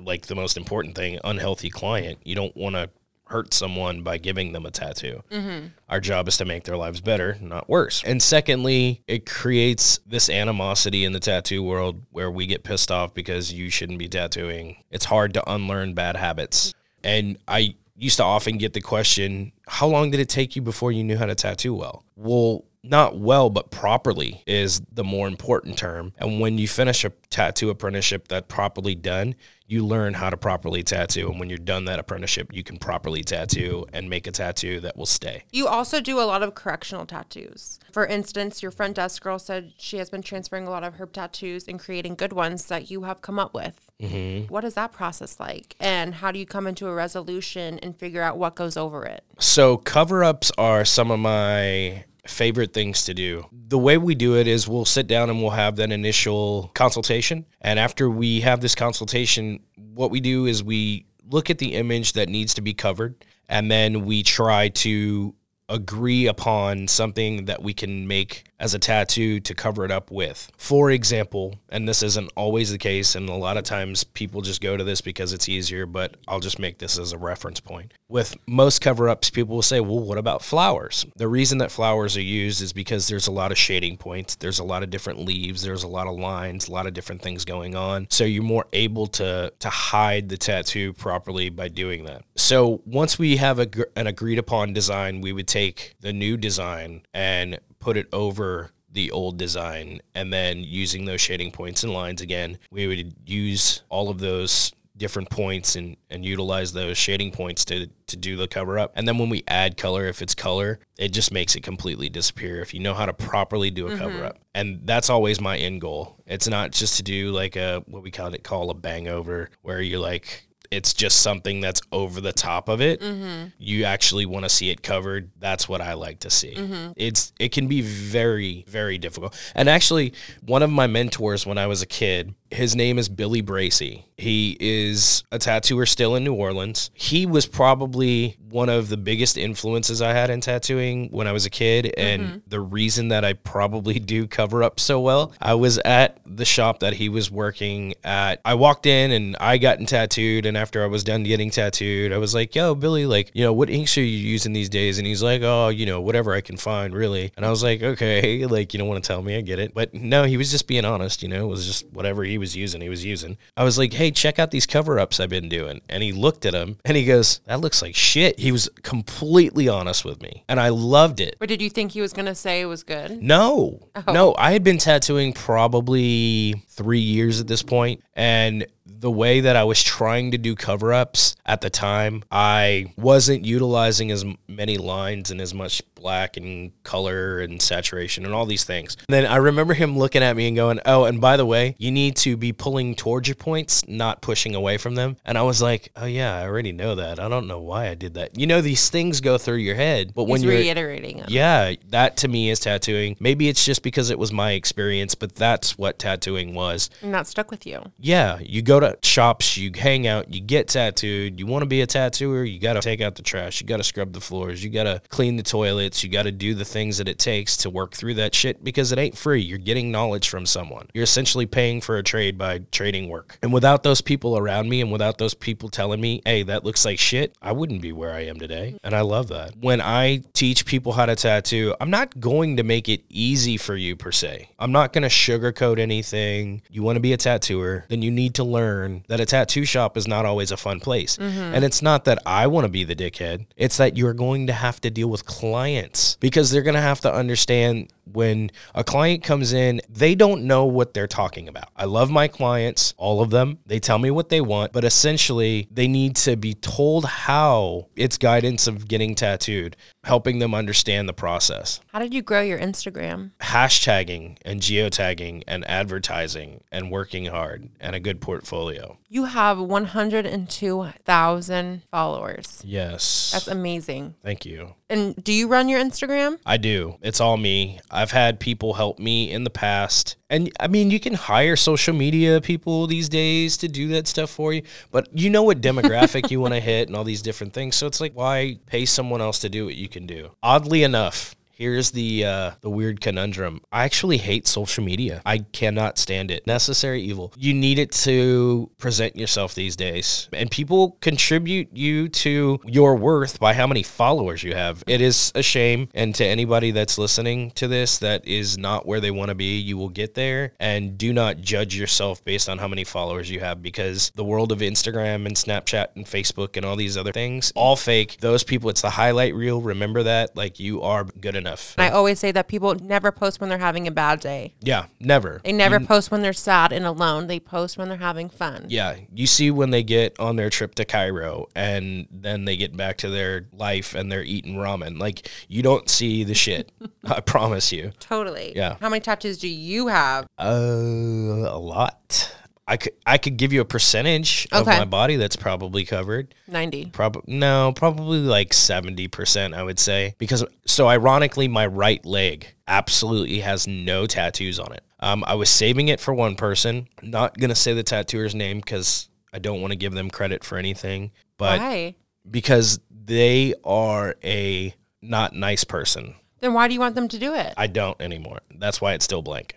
[0.00, 2.18] like the most important thing, unhealthy client.
[2.22, 2.88] You don't want to
[3.28, 5.22] hurt someone by giving them a tattoo.
[5.30, 5.68] Mm-hmm.
[5.88, 8.02] Our job is to make their lives better, not worse.
[8.04, 13.14] And secondly, it creates this animosity in the tattoo world where we get pissed off
[13.14, 14.82] because you shouldn't be tattooing.
[14.90, 16.72] It's hard to unlearn bad habits.
[17.02, 20.92] And I used to often get the question, how long did it take you before
[20.92, 22.04] you knew how to tattoo well?
[22.14, 26.12] Well, not well, but properly is the more important term.
[26.18, 29.34] And when you finish a tattoo apprenticeship that properly done,
[29.66, 31.28] you learn how to properly tattoo.
[31.28, 34.96] And when you're done that apprenticeship, you can properly tattoo and make a tattoo that
[34.96, 35.44] will stay.
[35.50, 37.80] You also do a lot of correctional tattoos.
[37.92, 41.06] For instance, your front desk girl said she has been transferring a lot of her
[41.06, 43.90] tattoos and creating good ones that you have come up with.
[44.00, 44.52] Mm-hmm.
[44.52, 45.74] What is that process like?
[45.80, 49.24] And how do you come into a resolution and figure out what goes over it?
[49.38, 53.46] So cover ups are some of my favorite things to do.
[53.52, 57.46] The way we do it is we'll sit down and we'll have that initial consultation.
[57.60, 62.12] And after we have this consultation, what we do is we look at the image
[62.14, 65.34] that needs to be covered and then we try to
[65.68, 70.50] agree upon something that we can make as a tattoo to cover it up with.
[70.56, 74.62] For example, and this isn't always the case, and a lot of times people just
[74.62, 77.92] go to this because it's easier, but I'll just make this as a reference point.
[78.08, 81.04] With most cover ups, people will say, well, what about flowers?
[81.16, 84.58] The reason that flowers are used is because there's a lot of shading points, there's
[84.58, 87.44] a lot of different leaves, there's a lot of lines, a lot of different things
[87.44, 88.06] going on.
[88.10, 92.22] So you're more able to, to hide the tattoo properly by doing that.
[92.46, 97.02] So once we have a, an agreed upon design, we would take the new design
[97.12, 99.98] and put it over the old design.
[100.14, 104.72] And then using those shading points and lines again we would use all of those
[104.96, 108.92] different points and, and utilize those shading points to, to do the cover up.
[108.94, 112.60] And then when we add color if it's color it just makes it completely disappear
[112.60, 113.98] if you know how to properly do a mm-hmm.
[113.98, 114.38] cover up.
[114.54, 116.16] And that's always my end goal.
[116.26, 119.50] It's not just to do like a what we call it call a bang over
[119.62, 123.00] where you're like it's just something that's over the top of it.
[123.00, 123.48] Mm-hmm.
[123.58, 125.30] You actually want to see it covered.
[125.38, 126.54] That's what I like to see.
[126.54, 126.92] Mm-hmm.
[126.96, 129.38] It's it can be very very difficult.
[129.54, 130.12] And actually,
[130.44, 134.06] one of my mentors when I was a kid, his name is Billy Bracy.
[134.16, 136.90] He is a tattooer still in New Orleans.
[136.94, 141.44] He was probably one of the biggest influences I had in tattooing when I was
[141.44, 141.92] a kid.
[141.96, 142.38] And mm-hmm.
[142.46, 146.80] the reason that I probably do cover up so well, I was at the shop
[146.80, 148.40] that he was working at.
[148.44, 150.46] I walked in and I gotten tattooed.
[150.46, 153.52] And after I was done getting tattooed, I was like, yo, Billy, like, you know,
[153.52, 154.98] what inks are you using these days?
[154.98, 157.32] And he's like, oh, you know, whatever I can find, really.
[157.36, 159.74] And I was like, okay, like, you don't want to tell me, I get it.
[159.74, 162.56] But no, he was just being honest, you know, it was just whatever he was
[162.56, 163.36] using, he was using.
[163.56, 165.80] I was like, hey, check out these cover ups I've been doing.
[165.88, 168.38] And he looked at them and he goes, that looks like shit.
[168.38, 170.44] He was completely honest with me.
[170.48, 171.36] And I loved it.
[171.38, 173.22] But did you think he was going to say it was good?
[173.22, 174.12] No, oh.
[174.12, 179.56] no, I had been tattooing probably three years at this point, and the way that
[179.56, 184.78] I was trying to do cover ups at the time, I wasn't utilizing as many
[184.78, 188.96] lines and as much black and color and saturation and all these things.
[189.08, 191.74] And then I remember him looking at me and going, Oh, and by the way,
[191.78, 195.16] you need to be pulling towards your points, not pushing away from them.
[195.24, 197.18] And I was like, Oh, yeah, I already know that.
[197.18, 198.38] I don't know why I did that.
[198.38, 201.30] You know, these things go through your head, but when you're reiterating it.
[201.30, 203.16] yeah, that to me is tattooing.
[203.18, 206.65] Maybe it's just because it was my experience, but that's what tattooing was.
[206.66, 206.90] Was.
[207.02, 207.82] And that stuck with you.
[207.98, 211.38] Yeah, you go to shops, you hang out, you get tattooed.
[211.38, 213.78] You want to be a tattooer, you got to take out the trash, you got
[213.78, 216.64] to scrub the floors, you got to clean the toilets, you got to do the
[216.64, 219.40] things that it takes to work through that shit because it ain't free.
[219.40, 220.88] You're getting knowledge from someone.
[220.94, 223.38] You're essentially paying for a trade by trading work.
[223.42, 226.84] And without those people around me and without those people telling me, hey, that looks
[226.84, 228.78] like shit, I wouldn't be where I am today.
[228.82, 229.56] And I love that.
[229.58, 233.76] When I teach people how to tattoo, I'm not going to make it easy for
[233.76, 234.50] you per se.
[234.58, 236.55] I'm not going to sugarcoat anything.
[236.70, 239.96] You want to be a tattooer, then you need to learn that a tattoo shop
[239.96, 241.16] is not always a fun place.
[241.16, 241.54] Mm-hmm.
[241.54, 244.52] And it's not that I want to be the dickhead, it's that you're going to
[244.52, 249.22] have to deal with clients because they're going to have to understand when a client
[249.22, 251.68] comes in, they don't know what they're talking about.
[251.76, 253.58] I love my clients, all of them.
[253.66, 258.18] They tell me what they want, but essentially they need to be told how it's
[258.18, 261.80] guidance of getting tattooed, helping them understand the process.
[261.88, 263.32] How did you grow your Instagram?
[263.40, 268.98] Hashtagging and geotagging and advertising and working hard and a good portfolio.
[269.08, 272.62] You have 102,000 followers.
[272.64, 273.30] Yes.
[273.32, 274.14] That's amazing.
[274.22, 274.74] Thank you.
[274.88, 276.38] And do you run your Instagram?
[276.44, 276.96] I do.
[277.02, 277.80] It's all me.
[277.96, 280.16] I've had people help me in the past.
[280.28, 284.28] And I mean, you can hire social media people these days to do that stuff
[284.28, 287.54] for you, but you know what demographic you want to hit and all these different
[287.54, 287.74] things.
[287.74, 290.32] So it's like, why pay someone else to do what you can do?
[290.42, 293.62] Oddly enough, Here's the uh, the weird conundrum.
[293.72, 295.22] I actually hate social media.
[295.24, 296.46] I cannot stand it.
[296.46, 297.32] Necessary evil.
[297.34, 303.40] You need it to present yourself these days, and people contribute you to your worth
[303.40, 304.84] by how many followers you have.
[304.86, 309.00] It is a shame, and to anybody that's listening to this that is not where
[309.00, 310.52] they want to be, you will get there.
[310.60, 314.52] And do not judge yourself based on how many followers you have, because the world
[314.52, 318.18] of Instagram and Snapchat and Facebook and all these other things, all fake.
[318.20, 319.62] Those people, it's the highlight reel.
[319.62, 320.36] Remember that.
[320.36, 321.45] Like you are good enough.
[321.78, 324.54] I always say that people never post when they're having a bad day.
[324.60, 325.40] Yeah, never.
[325.44, 327.26] They never post when they're sad and alone.
[327.26, 328.66] They post when they're having fun.
[328.68, 332.76] Yeah, you see when they get on their trip to Cairo and then they get
[332.76, 334.98] back to their life and they're eating ramen.
[334.98, 336.72] Like you don't see the shit.
[337.04, 337.92] I promise you.
[338.00, 338.52] Totally.
[338.56, 338.76] Yeah.
[338.80, 340.26] How many tattoos do you have?
[340.38, 342.34] Uh, a lot.
[342.68, 346.34] I could I could give you a percentage of my body that's probably covered.
[346.48, 346.86] 90.
[346.86, 349.54] Probably no, probably like seventy percent.
[349.54, 354.82] I would say because so ironically, my right leg absolutely has no tattoos on it.
[354.98, 356.88] Um, I was saving it for one person.
[357.02, 360.58] Not gonna say the tattooer's name because I don't want to give them credit for
[360.58, 361.94] anything, but Why?
[362.28, 366.14] because they are a not nice person.
[366.40, 367.54] Then why do you want them to do it?
[367.56, 368.40] I don't anymore.
[368.58, 369.56] That's why it's still blank.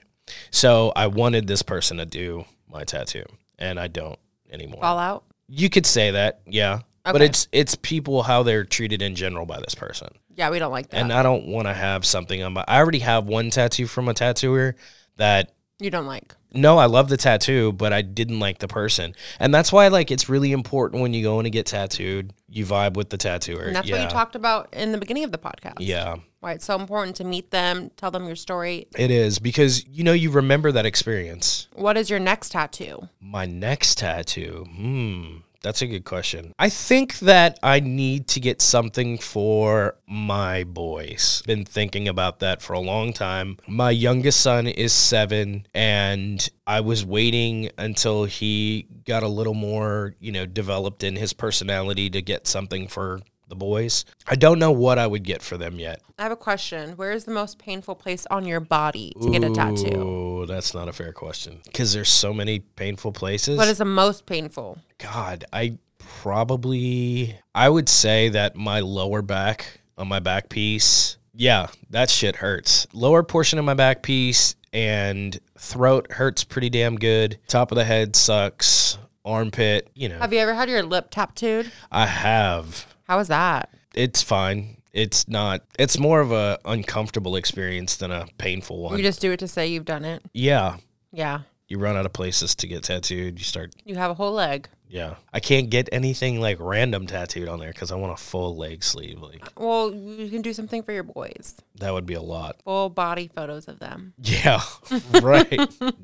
[0.52, 3.24] So I wanted this person to do my tattoo,
[3.58, 4.20] and I don't
[4.52, 4.82] anymore.
[4.82, 5.24] Fall out?
[5.48, 6.82] You could say that, yeah.
[7.04, 7.26] But Okay.
[7.26, 10.90] it's it's people how they're treated in general by this person, Yeah, we don't like
[10.90, 10.98] that.
[10.98, 12.64] and I don't want to have something on my.
[12.68, 14.76] I already have one tattoo from a tattooer
[15.18, 15.52] that.
[15.80, 16.36] you don't like.
[16.54, 20.10] No, I love the tattoo, but I didn't like the person, and that's why like
[20.10, 23.66] it's really important when you go in to get tattooed, you vibe with the tattooer.
[23.66, 23.98] And that's yeah.
[23.98, 25.76] what you talked about in the beginning of the podcast.
[25.80, 28.88] Yeah, Why it's so important to meet them, tell them your story.
[28.98, 31.68] it is because you know you remember that experience.
[31.74, 33.10] What is your next tattoo?
[33.22, 34.66] My next tattoo.
[34.76, 35.38] Hmm.
[35.62, 36.54] That's a good question.
[36.58, 41.44] I think that I need to get something for my boys.
[41.46, 43.58] Been thinking about that for a long time.
[43.68, 50.16] My youngest son is seven, and I was waiting until he got a little more,
[50.20, 54.06] you know, developed in his personality to get something for the boys.
[54.28, 56.02] I don't know what I would get for them yet.
[56.18, 56.92] I have a question.
[56.92, 59.96] Where is the most painful place on your body to get a tattoo?
[59.96, 63.58] Oh, that's not a fair question because there's so many painful places.
[63.58, 64.80] What is the most painful?
[64.98, 71.68] God, I probably I would say that my lower back on my back piece, yeah,
[71.90, 72.88] that shit hurts.
[72.94, 77.40] Lower portion of my back piece and throat hurts pretty damn good.
[77.48, 78.98] Top of the head sucks.
[79.26, 80.18] Armpit, you know.
[80.18, 81.72] Have you ever had your lip tattooed?
[81.92, 82.88] I have.
[83.10, 83.72] How was that?
[83.96, 84.78] It's fine.
[84.94, 85.62] It's not.
[85.80, 88.98] It's more of a uncomfortable experience than a painful one.
[88.98, 90.22] You just do it to say you've done it.
[90.32, 90.78] yeah.
[91.12, 91.40] Yeah.
[91.68, 93.40] You run out of places to get tattooed.
[93.40, 94.70] You start You have a whole leg.
[94.88, 95.16] Yeah.
[95.34, 98.84] I can't get anything like random tattooed on there because I want a full leg
[98.84, 99.20] sleeve.
[99.20, 101.56] Like Well, you can do something for your boys.
[101.80, 102.58] that would be a lot.
[102.64, 104.14] Full body photos of them.
[104.22, 104.62] Yeah.
[105.22, 105.60] right.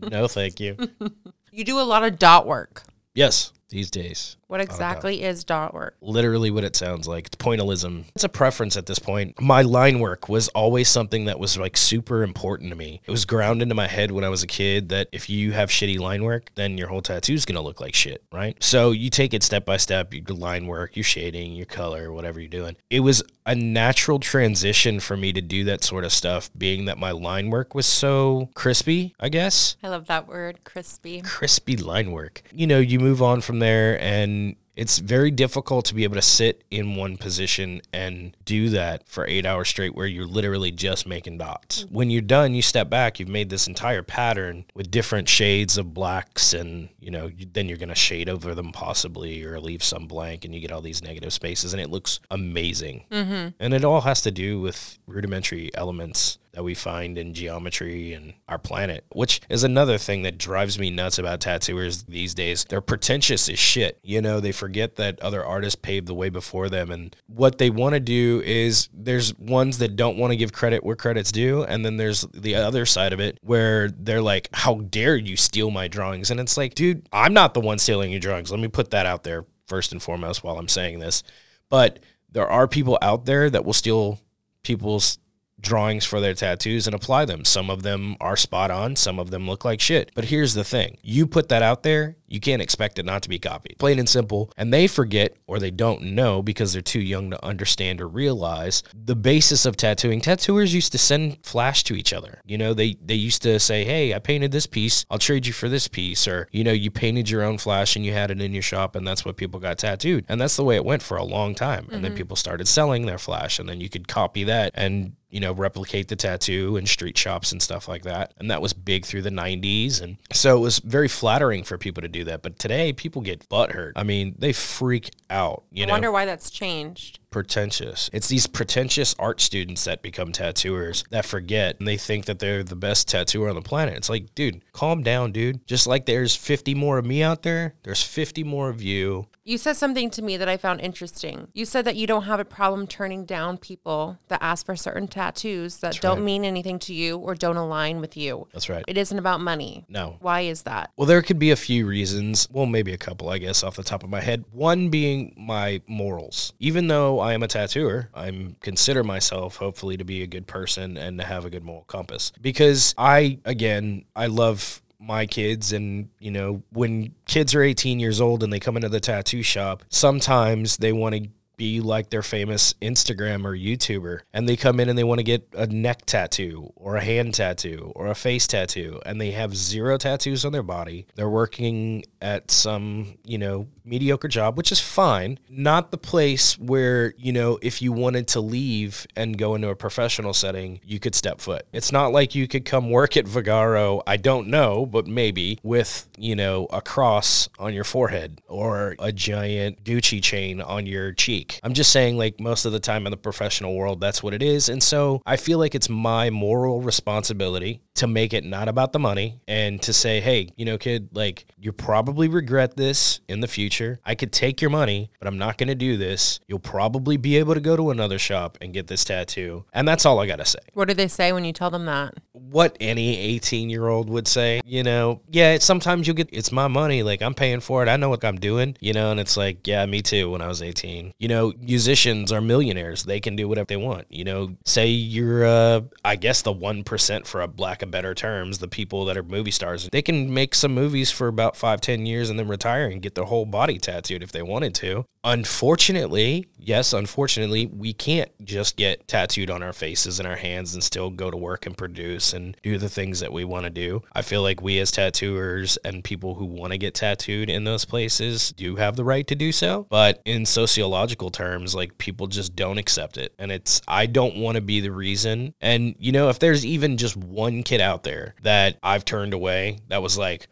[0.10, 0.76] no, thank you.
[1.52, 2.84] You do a lot of dot work.
[3.14, 3.54] Yes.
[3.70, 4.36] These days.
[4.48, 5.96] What exactly is dot work?
[6.02, 7.28] literally what it sounds like.
[7.28, 8.06] It's pointillism.
[8.16, 9.42] It's a preference at this point.
[9.42, 13.02] My line work was always something that was like super important to me.
[13.06, 15.70] It was ground into my head when I was a kid that if you have
[15.70, 18.56] shitty line work, then your whole tattoo is going to look like shit, right?
[18.62, 22.40] So you take it step by step, your line work, your shading, your color, whatever
[22.40, 22.76] you're doing.
[22.90, 26.98] It was a natural transition for me to do that sort of stuff, being that
[26.98, 31.22] my line work was so crispy, I guess I love that word, crispy.
[31.22, 32.42] crispy line work.
[32.52, 34.45] You know, you move on from there and
[34.76, 39.26] it's very difficult to be able to sit in one position and do that for
[39.28, 41.86] eight hours straight where you're literally just making dots.
[41.90, 45.94] When you're done, you step back, you've made this entire pattern with different shades of
[45.94, 50.08] blacks and, you know, then you're going to shade over them possibly or leave some
[50.08, 53.06] blank and you get all these negative spaces and it looks amazing.
[53.12, 53.50] Mm-hmm.
[53.60, 58.34] And it all has to do with rudimentary elements that we find in geometry and
[58.48, 62.64] our planet, which is another thing that drives me nuts about tattooers these days.
[62.64, 64.00] They're pretentious as shit.
[64.04, 66.92] You know, they forget that other artists paved the way before them.
[66.92, 70.86] And what they want to do is there's ones that don't want to give credit
[70.86, 71.64] where credit's due.
[71.64, 75.72] And then there's the other side of it where they're like, how dare you steal
[75.72, 76.32] my drawings?
[76.32, 78.50] And it's like, dude, I'm not the one stealing your drawings.
[78.50, 81.22] Let me put that out there first and foremost while I'm saying this.
[81.70, 82.00] But
[82.32, 84.22] there are people out there that will steal
[84.64, 85.20] people's
[85.66, 87.44] drawings for their tattoos and apply them.
[87.44, 90.12] Some of them are spot on, some of them look like shit.
[90.16, 93.30] But here's the thing you put that out there, you can't expect it not to
[93.30, 93.78] be copied.
[93.78, 94.52] Plain and simple.
[94.58, 98.84] And they forget or they don't know because they're too young to understand or realize
[98.94, 100.22] the basis of tattooing.
[100.22, 102.42] Tattooers used to send flash to each other.
[102.46, 105.54] You know, they, they used to say, Hey, I painted this piece, I'll trade you
[105.54, 106.28] for this piece.
[106.28, 108.96] Or, you know, you painted your own flash and you had it in your shop
[108.96, 110.26] and that's what people got tattooed.
[110.28, 111.88] And that's the way it went for a long time.
[111.92, 112.18] And then mm-hmm.
[112.18, 116.08] people started selling their flash and then you could copy that and you know, replicate
[116.08, 118.34] the tattoo in street shops and stuff like that.
[118.38, 120.02] And that was big through the 90s.
[120.02, 122.42] And so it was very flattering for people to do that.
[122.42, 123.94] But today, people get butthurt.
[123.96, 127.20] I mean, they freak out, you I know, wonder why that's changed.
[127.32, 128.10] Pretentious.
[128.14, 132.64] It's these pretentious art students that become tattooers that forget and they think that they're
[132.64, 133.96] the best tattooer on the planet.
[133.96, 135.66] It's like, dude, calm down, dude.
[135.68, 139.28] Just like there's 50 more of me out there, there's 50 more of you.
[139.48, 141.50] You said something to me that I found interesting.
[141.54, 145.08] You said that you don't have a problem turning down people that ask for certain
[145.08, 146.26] tattoos that don't right.
[146.26, 148.48] mean anything to you or don't align with you.
[148.54, 148.84] That's right.
[148.88, 149.86] It isn't about money.
[149.88, 150.18] No.
[150.20, 150.90] Why is that?
[150.98, 152.48] Well, there could be a few reasons.
[152.52, 154.46] Well, maybe a couple, I guess, off the top of my head.
[154.52, 156.54] One being my morals.
[156.60, 160.96] Even though I am a tattooer, I'm consider myself hopefully to be a good person
[160.96, 162.32] and to have a good moral compass.
[162.40, 168.22] Because I, again, I love my kids and you know when kids are 18 years
[168.22, 172.22] old and they come into the tattoo shop sometimes they want to be like their
[172.22, 176.06] famous Instagram or YouTuber and they come in and they want to get a neck
[176.06, 180.52] tattoo or a hand tattoo or a face tattoo and they have zero tattoos on
[180.52, 181.06] their body.
[181.16, 185.38] They're working at some, you know, mediocre job, which is fine.
[185.48, 189.76] Not the place where, you know, if you wanted to leave and go into a
[189.76, 191.68] professional setting, you could step foot.
[191.72, 196.10] It's not like you could come work at Vagaro, I don't know, but maybe with,
[196.18, 201.60] you know, a cross on your forehead or a giant Gucci chain on your cheek.
[201.62, 204.42] I'm just saying, like, most of the time in the professional world, that's what it
[204.42, 204.68] is.
[204.68, 209.00] And so I feel like it's my moral responsibility to make it not about the
[209.00, 213.48] money and to say, hey, you know, kid, like, you're probably regret this in the
[213.48, 214.00] future.
[214.06, 216.40] I could take your money, but I'm not going to do this.
[216.48, 219.66] You'll probably be able to go to another shop and get this tattoo.
[219.74, 220.60] And that's all I got to say.
[220.74, 222.16] What do they say when you tell them that?
[222.32, 226.52] What any 18 year old would say, you know, yeah, it's, sometimes you'll get, it's
[226.52, 227.04] my money.
[227.04, 227.90] Like, I'm paying for it.
[227.90, 230.48] I know what I'm doing, you know, and it's like, yeah, me too when I
[230.48, 231.14] was 18.
[231.20, 233.04] You know, musicians are millionaires.
[233.04, 234.06] They can do whatever they want.
[234.10, 238.60] You know, say you're, uh, I guess, the 1% for a black of better terms,
[238.60, 239.90] the people that are movie stars.
[239.92, 243.16] They can make some movies for about five, ten years and then retire and get
[243.16, 245.06] their whole body tattooed if they wanted to.
[245.24, 250.84] Unfortunately, yes, unfortunately, we can't just get tattooed on our faces and our hands and
[250.84, 254.04] still go to work and produce and do the things that we want to do.
[254.14, 257.86] I feel like we as tattooers and people who want to get tattooed in those
[257.86, 259.88] places do have the right to do so.
[259.90, 263.34] But in sociological terms, like people just don't accept it.
[263.40, 265.54] And it's, I don't want to be the reason.
[265.60, 269.80] And, you know, if there's even just one kid out there that I've turned away
[269.88, 270.48] that was like,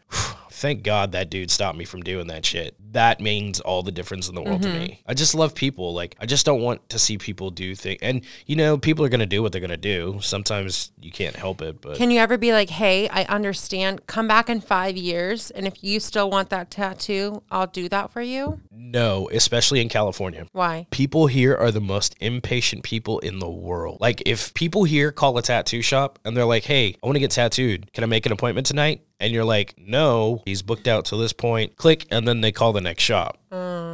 [0.64, 2.74] thank God that dude stopped me from doing that shit.
[2.94, 4.86] That means all the difference in the world to me.
[4.86, 5.10] Mm-hmm.
[5.10, 5.94] I just love people.
[5.94, 7.98] Like, I just don't want to see people do things.
[8.02, 10.18] And, you know, people are going to do what they're going to do.
[10.20, 14.06] Sometimes you can't help it, but Can you ever be like, hey, I understand.
[14.06, 15.50] Come back in five years.
[15.50, 18.60] And if you still want that tattoo, I'll do that for you?
[18.94, 20.46] no, especially in California.
[20.52, 20.86] Why?
[20.90, 23.98] People here are the most impatient people in the world.
[24.00, 27.20] Like, if people here call a tattoo shop and they're like, hey, I want to
[27.20, 27.92] get tattooed.
[27.92, 29.04] Can I make an appointment tonight?
[29.18, 31.76] And you're like, no, he's booked out to this point.
[31.76, 33.38] Click, and then they call the next shop.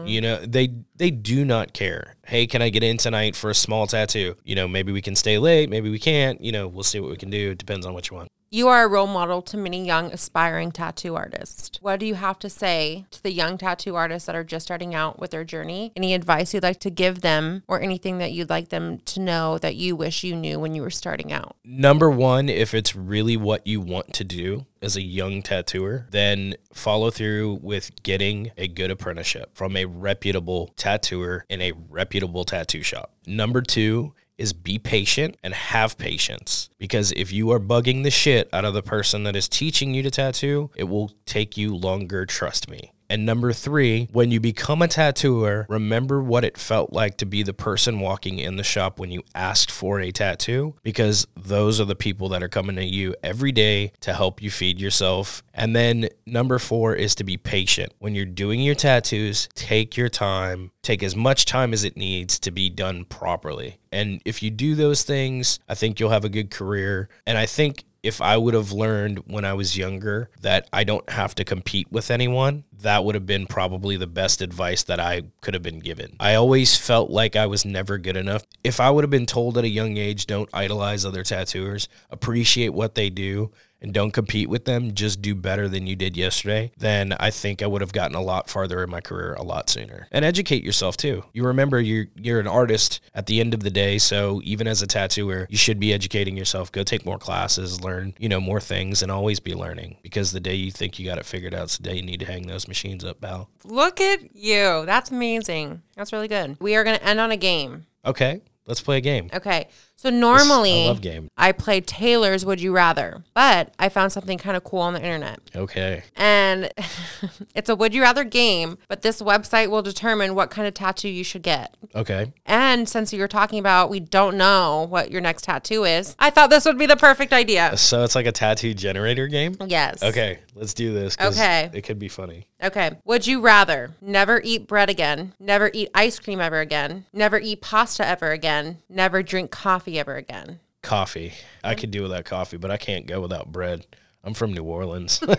[0.06, 2.16] You know, they they do not care.
[2.26, 4.36] Hey, can I get in tonight for a small tattoo?
[4.44, 6.40] You know, maybe we can stay late, maybe we can't.
[6.40, 7.50] You know, we'll see what we can do.
[7.50, 8.28] It depends on what you want.
[8.52, 11.78] You are a role model to many young aspiring tattoo artists.
[11.80, 14.92] What do you have to say to the young tattoo artists that are just starting
[14.92, 15.92] out with their journey?
[15.94, 19.58] Any advice you'd like to give them or anything that you'd like them to know
[19.58, 21.54] that you wish you knew when you were starting out?
[21.64, 26.56] Number one, if it's really what you want to do as a young tattooer, then
[26.72, 32.82] follow through with getting a good apprenticeship from a reputable tattooer in a reputable tattoo
[32.82, 33.12] shop.
[33.28, 38.48] Number two, is be patient and have patience because if you are bugging the shit
[38.52, 42.24] out of the person that is teaching you to tattoo, it will take you longer,
[42.24, 42.92] trust me.
[43.10, 47.42] And number three, when you become a tattooer, remember what it felt like to be
[47.42, 51.84] the person walking in the shop when you asked for a tattoo, because those are
[51.84, 55.42] the people that are coming to you every day to help you feed yourself.
[55.52, 57.92] And then number four is to be patient.
[57.98, 62.38] When you're doing your tattoos, take your time, take as much time as it needs
[62.38, 63.78] to be done properly.
[63.90, 67.08] And if you do those things, I think you'll have a good career.
[67.26, 71.08] And I think if I would have learned when I was younger that I don't
[71.10, 75.22] have to compete with anyone, that would have been probably the best advice that I
[75.42, 76.16] could have been given.
[76.18, 78.44] I always felt like I was never good enough.
[78.64, 82.70] If I would have been told at a young age, don't idolize other tattooers, appreciate
[82.70, 86.72] what they do, and don't compete with them, just do better than you did yesterday,
[86.76, 89.70] then I think I would have gotten a lot farther in my career a lot
[89.70, 90.06] sooner.
[90.10, 91.24] And educate yourself too.
[91.32, 94.82] You remember you're you're an artist at the end of the day, so even as
[94.82, 96.70] a tattooer, you should be educating yourself.
[96.72, 100.40] Go take more classes, learn, you know, more things and always be learning because the
[100.40, 102.46] day you think you got it figured out is the day you need to hang
[102.46, 103.48] those machines up, pal.
[103.64, 104.84] Look at you.
[104.86, 105.82] That's amazing.
[105.96, 106.56] That's really good.
[106.60, 107.86] We are going to end on a game.
[108.04, 109.30] Okay, let's play a game.
[109.34, 109.68] Okay.
[110.00, 111.30] So normally I love game.
[111.36, 115.02] I play Taylor's Would You Rather, but I found something kind of cool on the
[115.02, 115.40] internet.
[115.54, 116.04] Okay.
[116.16, 116.72] And
[117.54, 121.10] it's a would you rather game, but this website will determine what kind of tattoo
[121.10, 121.76] you should get.
[121.94, 122.32] Okay.
[122.46, 126.48] And since you're talking about we don't know what your next tattoo is, I thought
[126.48, 127.76] this would be the perfect idea.
[127.76, 129.54] So it's like a tattoo generator game?
[129.66, 130.02] Yes.
[130.02, 131.14] Okay, let's do this.
[131.20, 131.68] Okay.
[131.74, 132.46] It could be funny.
[132.62, 132.92] Okay.
[133.04, 137.60] Would you rather never eat bread again, never eat ice cream ever again, never eat
[137.60, 140.60] pasta ever again, never drink coffee ever again?
[140.82, 141.32] Coffee.
[141.62, 143.86] I could do without coffee, but I can't go without bread.
[144.22, 145.22] I'm from New Orleans.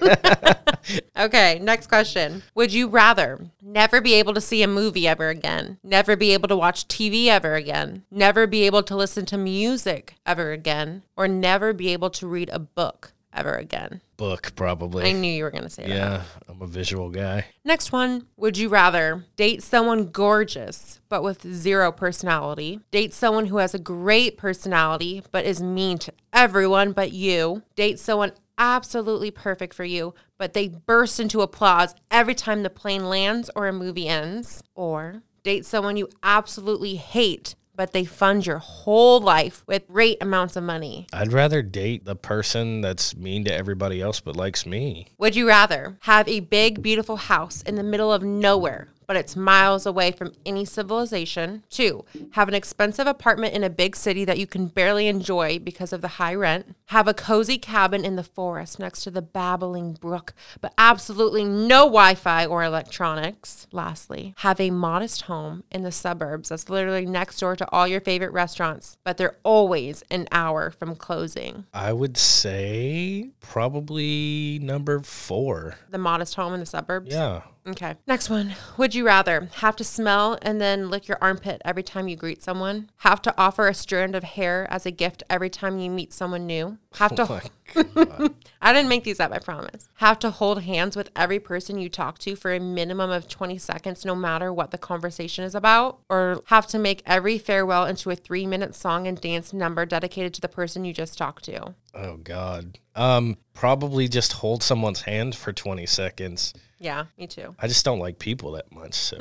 [1.16, 2.44] Okay, next question.
[2.56, 6.48] Would you rather never be able to see a movie ever again, never be able
[6.48, 11.28] to watch TV ever again, never be able to listen to music ever again, or
[11.28, 14.02] never be able to read a book ever again?
[14.18, 15.06] Book, probably.
[15.06, 15.90] I knew you were going to say that.
[15.90, 17.46] yeah, I'm a visual guy.
[17.66, 18.28] Next one.
[18.38, 22.80] Would you rather date someone gorgeous but with zero personality?
[22.92, 27.64] Date someone who has a great personality but is mean to everyone but you?
[27.76, 33.06] Date someone absolutely perfect for you but they burst into applause every time the plane
[33.06, 34.64] lands or a movie ends?
[34.76, 40.56] Or date someone you absolutely hate but they fund your whole life with great amounts
[40.56, 41.08] of money?
[41.14, 45.08] I'd rather date the person that's mean to everybody else but likes me.
[45.18, 49.36] Would you rather have a big, beautiful house in the middle of nowhere, but it's
[49.36, 51.66] miles away from any civilization?
[51.70, 55.92] Two, have an expensive apartment in a big city that you can barely enjoy because
[55.92, 56.78] of the high rent?
[56.86, 61.80] Have a cozy cabin in the forest next to the babbling brook, but absolutely no
[61.80, 63.68] Wi Fi or electronics?
[63.74, 68.00] Lastly, have a modest home in the suburbs that's literally next door to all your
[68.00, 71.66] favorite restaurants, but they're always an hour from closing.
[71.74, 75.76] I would say probably number four.
[75.90, 77.14] The modest home in the suburbs?
[77.14, 77.42] Yeah.
[77.68, 77.96] Okay.
[78.08, 78.56] Next one.
[78.78, 82.42] Would you rather have to smell and then lick your armpit every time you greet
[82.42, 82.90] someone?
[82.98, 86.48] Have to offer a strand of hair as a gift every time you meet someone
[86.48, 86.78] new?
[86.96, 87.42] Have to
[88.62, 89.88] I didn't make these up, I promise.
[89.96, 93.58] Have to hold hands with every person you talk to for a minimum of 20
[93.58, 96.00] seconds no matter what the conversation is about?
[96.10, 100.42] Or have to make every farewell into a 3-minute song and dance number dedicated to
[100.42, 101.76] the person you just talked to?
[101.94, 102.80] Oh God.
[102.96, 106.54] Um, probably just hold someone's hand for 20 seconds.
[106.82, 107.56] Yeah, me too.
[107.60, 108.96] I just don't like people that much.
[108.96, 109.18] So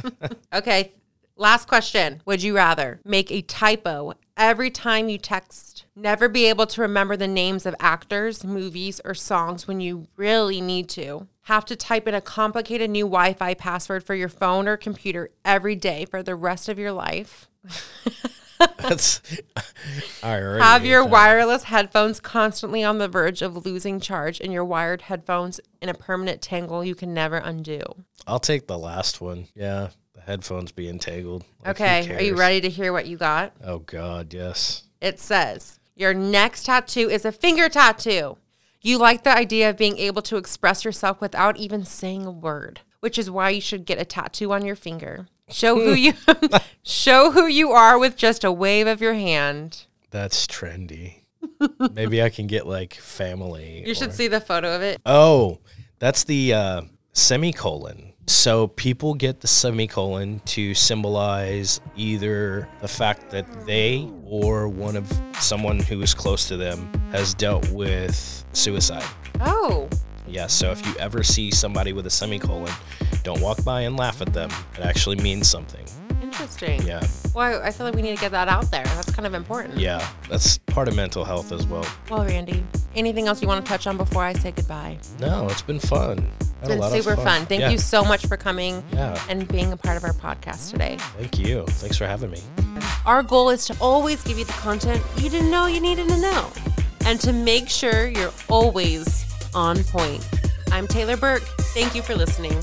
[0.54, 0.92] Okay.
[1.36, 2.22] Last question.
[2.24, 7.16] Would you rather make a typo every time you text, never be able to remember
[7.16, 12.06] the names of actors, movies, or songs when you really need to, have to type
[12.08, 16.22] in a complicated new Wi Fi password for your phone or computer every day for
[16.22, 17.48] the rest of your life?
[18.78, 19.20] that's
[20.22, 24.64] I already Have your wireless headphones constantly on the verge of losing charge and your
[24.64, 27.82] wired headphones in a permanent tangle you can never undo.
[28.26, 29.46] I'll take the last one.
[29.54, 29.88] Yeah.
[30.14, 31.44] The headphones being tangled.
[31.64, 33.52] Like, Okay, are you ready to hear what you got?
[33.62, 34.84] Oh God, yes.
[35.00, 38.38] It says, Your next tattoo is a finger tattoo.
[38.80, 42.80] You like the idea of being able to express yourself without even saying a word.
[43.00, 45.26] which is why you should get a tattoo on your finger.
[45.50, 46.14] Show who you
[46.82, 49.84] show who you are with just a wave of your hand.
[50.10, 51.22] That's trendy.
[51.92, 53.84] Maybe I can get like family.
[53.86, 55.00] You should or- see the photo of it.
[55.04, 55.60] Oh,
[55.98, 56.82] that's the uh,
[57.12, 58.12] semicolon.
[58.26, 65.12] So people get the semicolon to symbolize either the fact that they or one of
[65.40, 69.04] someone who is close to them has dealt with suicide.
[69.40, 69.90] Oh,
[70.34, 72.72] Yeah, so if you ever see somebody with a semicolon,
[73.22, 74.50] don't walk by and laugh at them.
[74.76, 75.84] It actually means something.
[76.20, 76.82] interesting.
[76.82, 77.00] Yeah.
[77.36, 78.82] Well, I feel like we need to get that out there.
[78.84, 79.78] That's kind of important.
[79.78, 81.86] Yeah, that's part of mental health as well.
[82.10, 82.64] Well, Randy,
[82.96, 84.98] anything else you want to touch on before I say goodbye?
[85.20, 86.28] No, it's been fun.
[86.40, 87.46] It's been super fun.
[87.46, 87.70] Thank Yeah.
[87.70, 89.16] you so much for coming Yeah.
[89.28, 90.96] and being a part of our podcast today.
[91.16, 91.64] Thank you.
[91.68, 92.40] Thanks for having me.
[93.06, 96.16] Our goal is to always give you the content you didn't know you needed to
[96.16, 96.50] know
[97.06, 99.24] and to make sure you're always
[99.54, 100.26] on point.
[100.72, 101.42] I'm Taylor Burke.
[101.74, 102.56] Thank you for listening.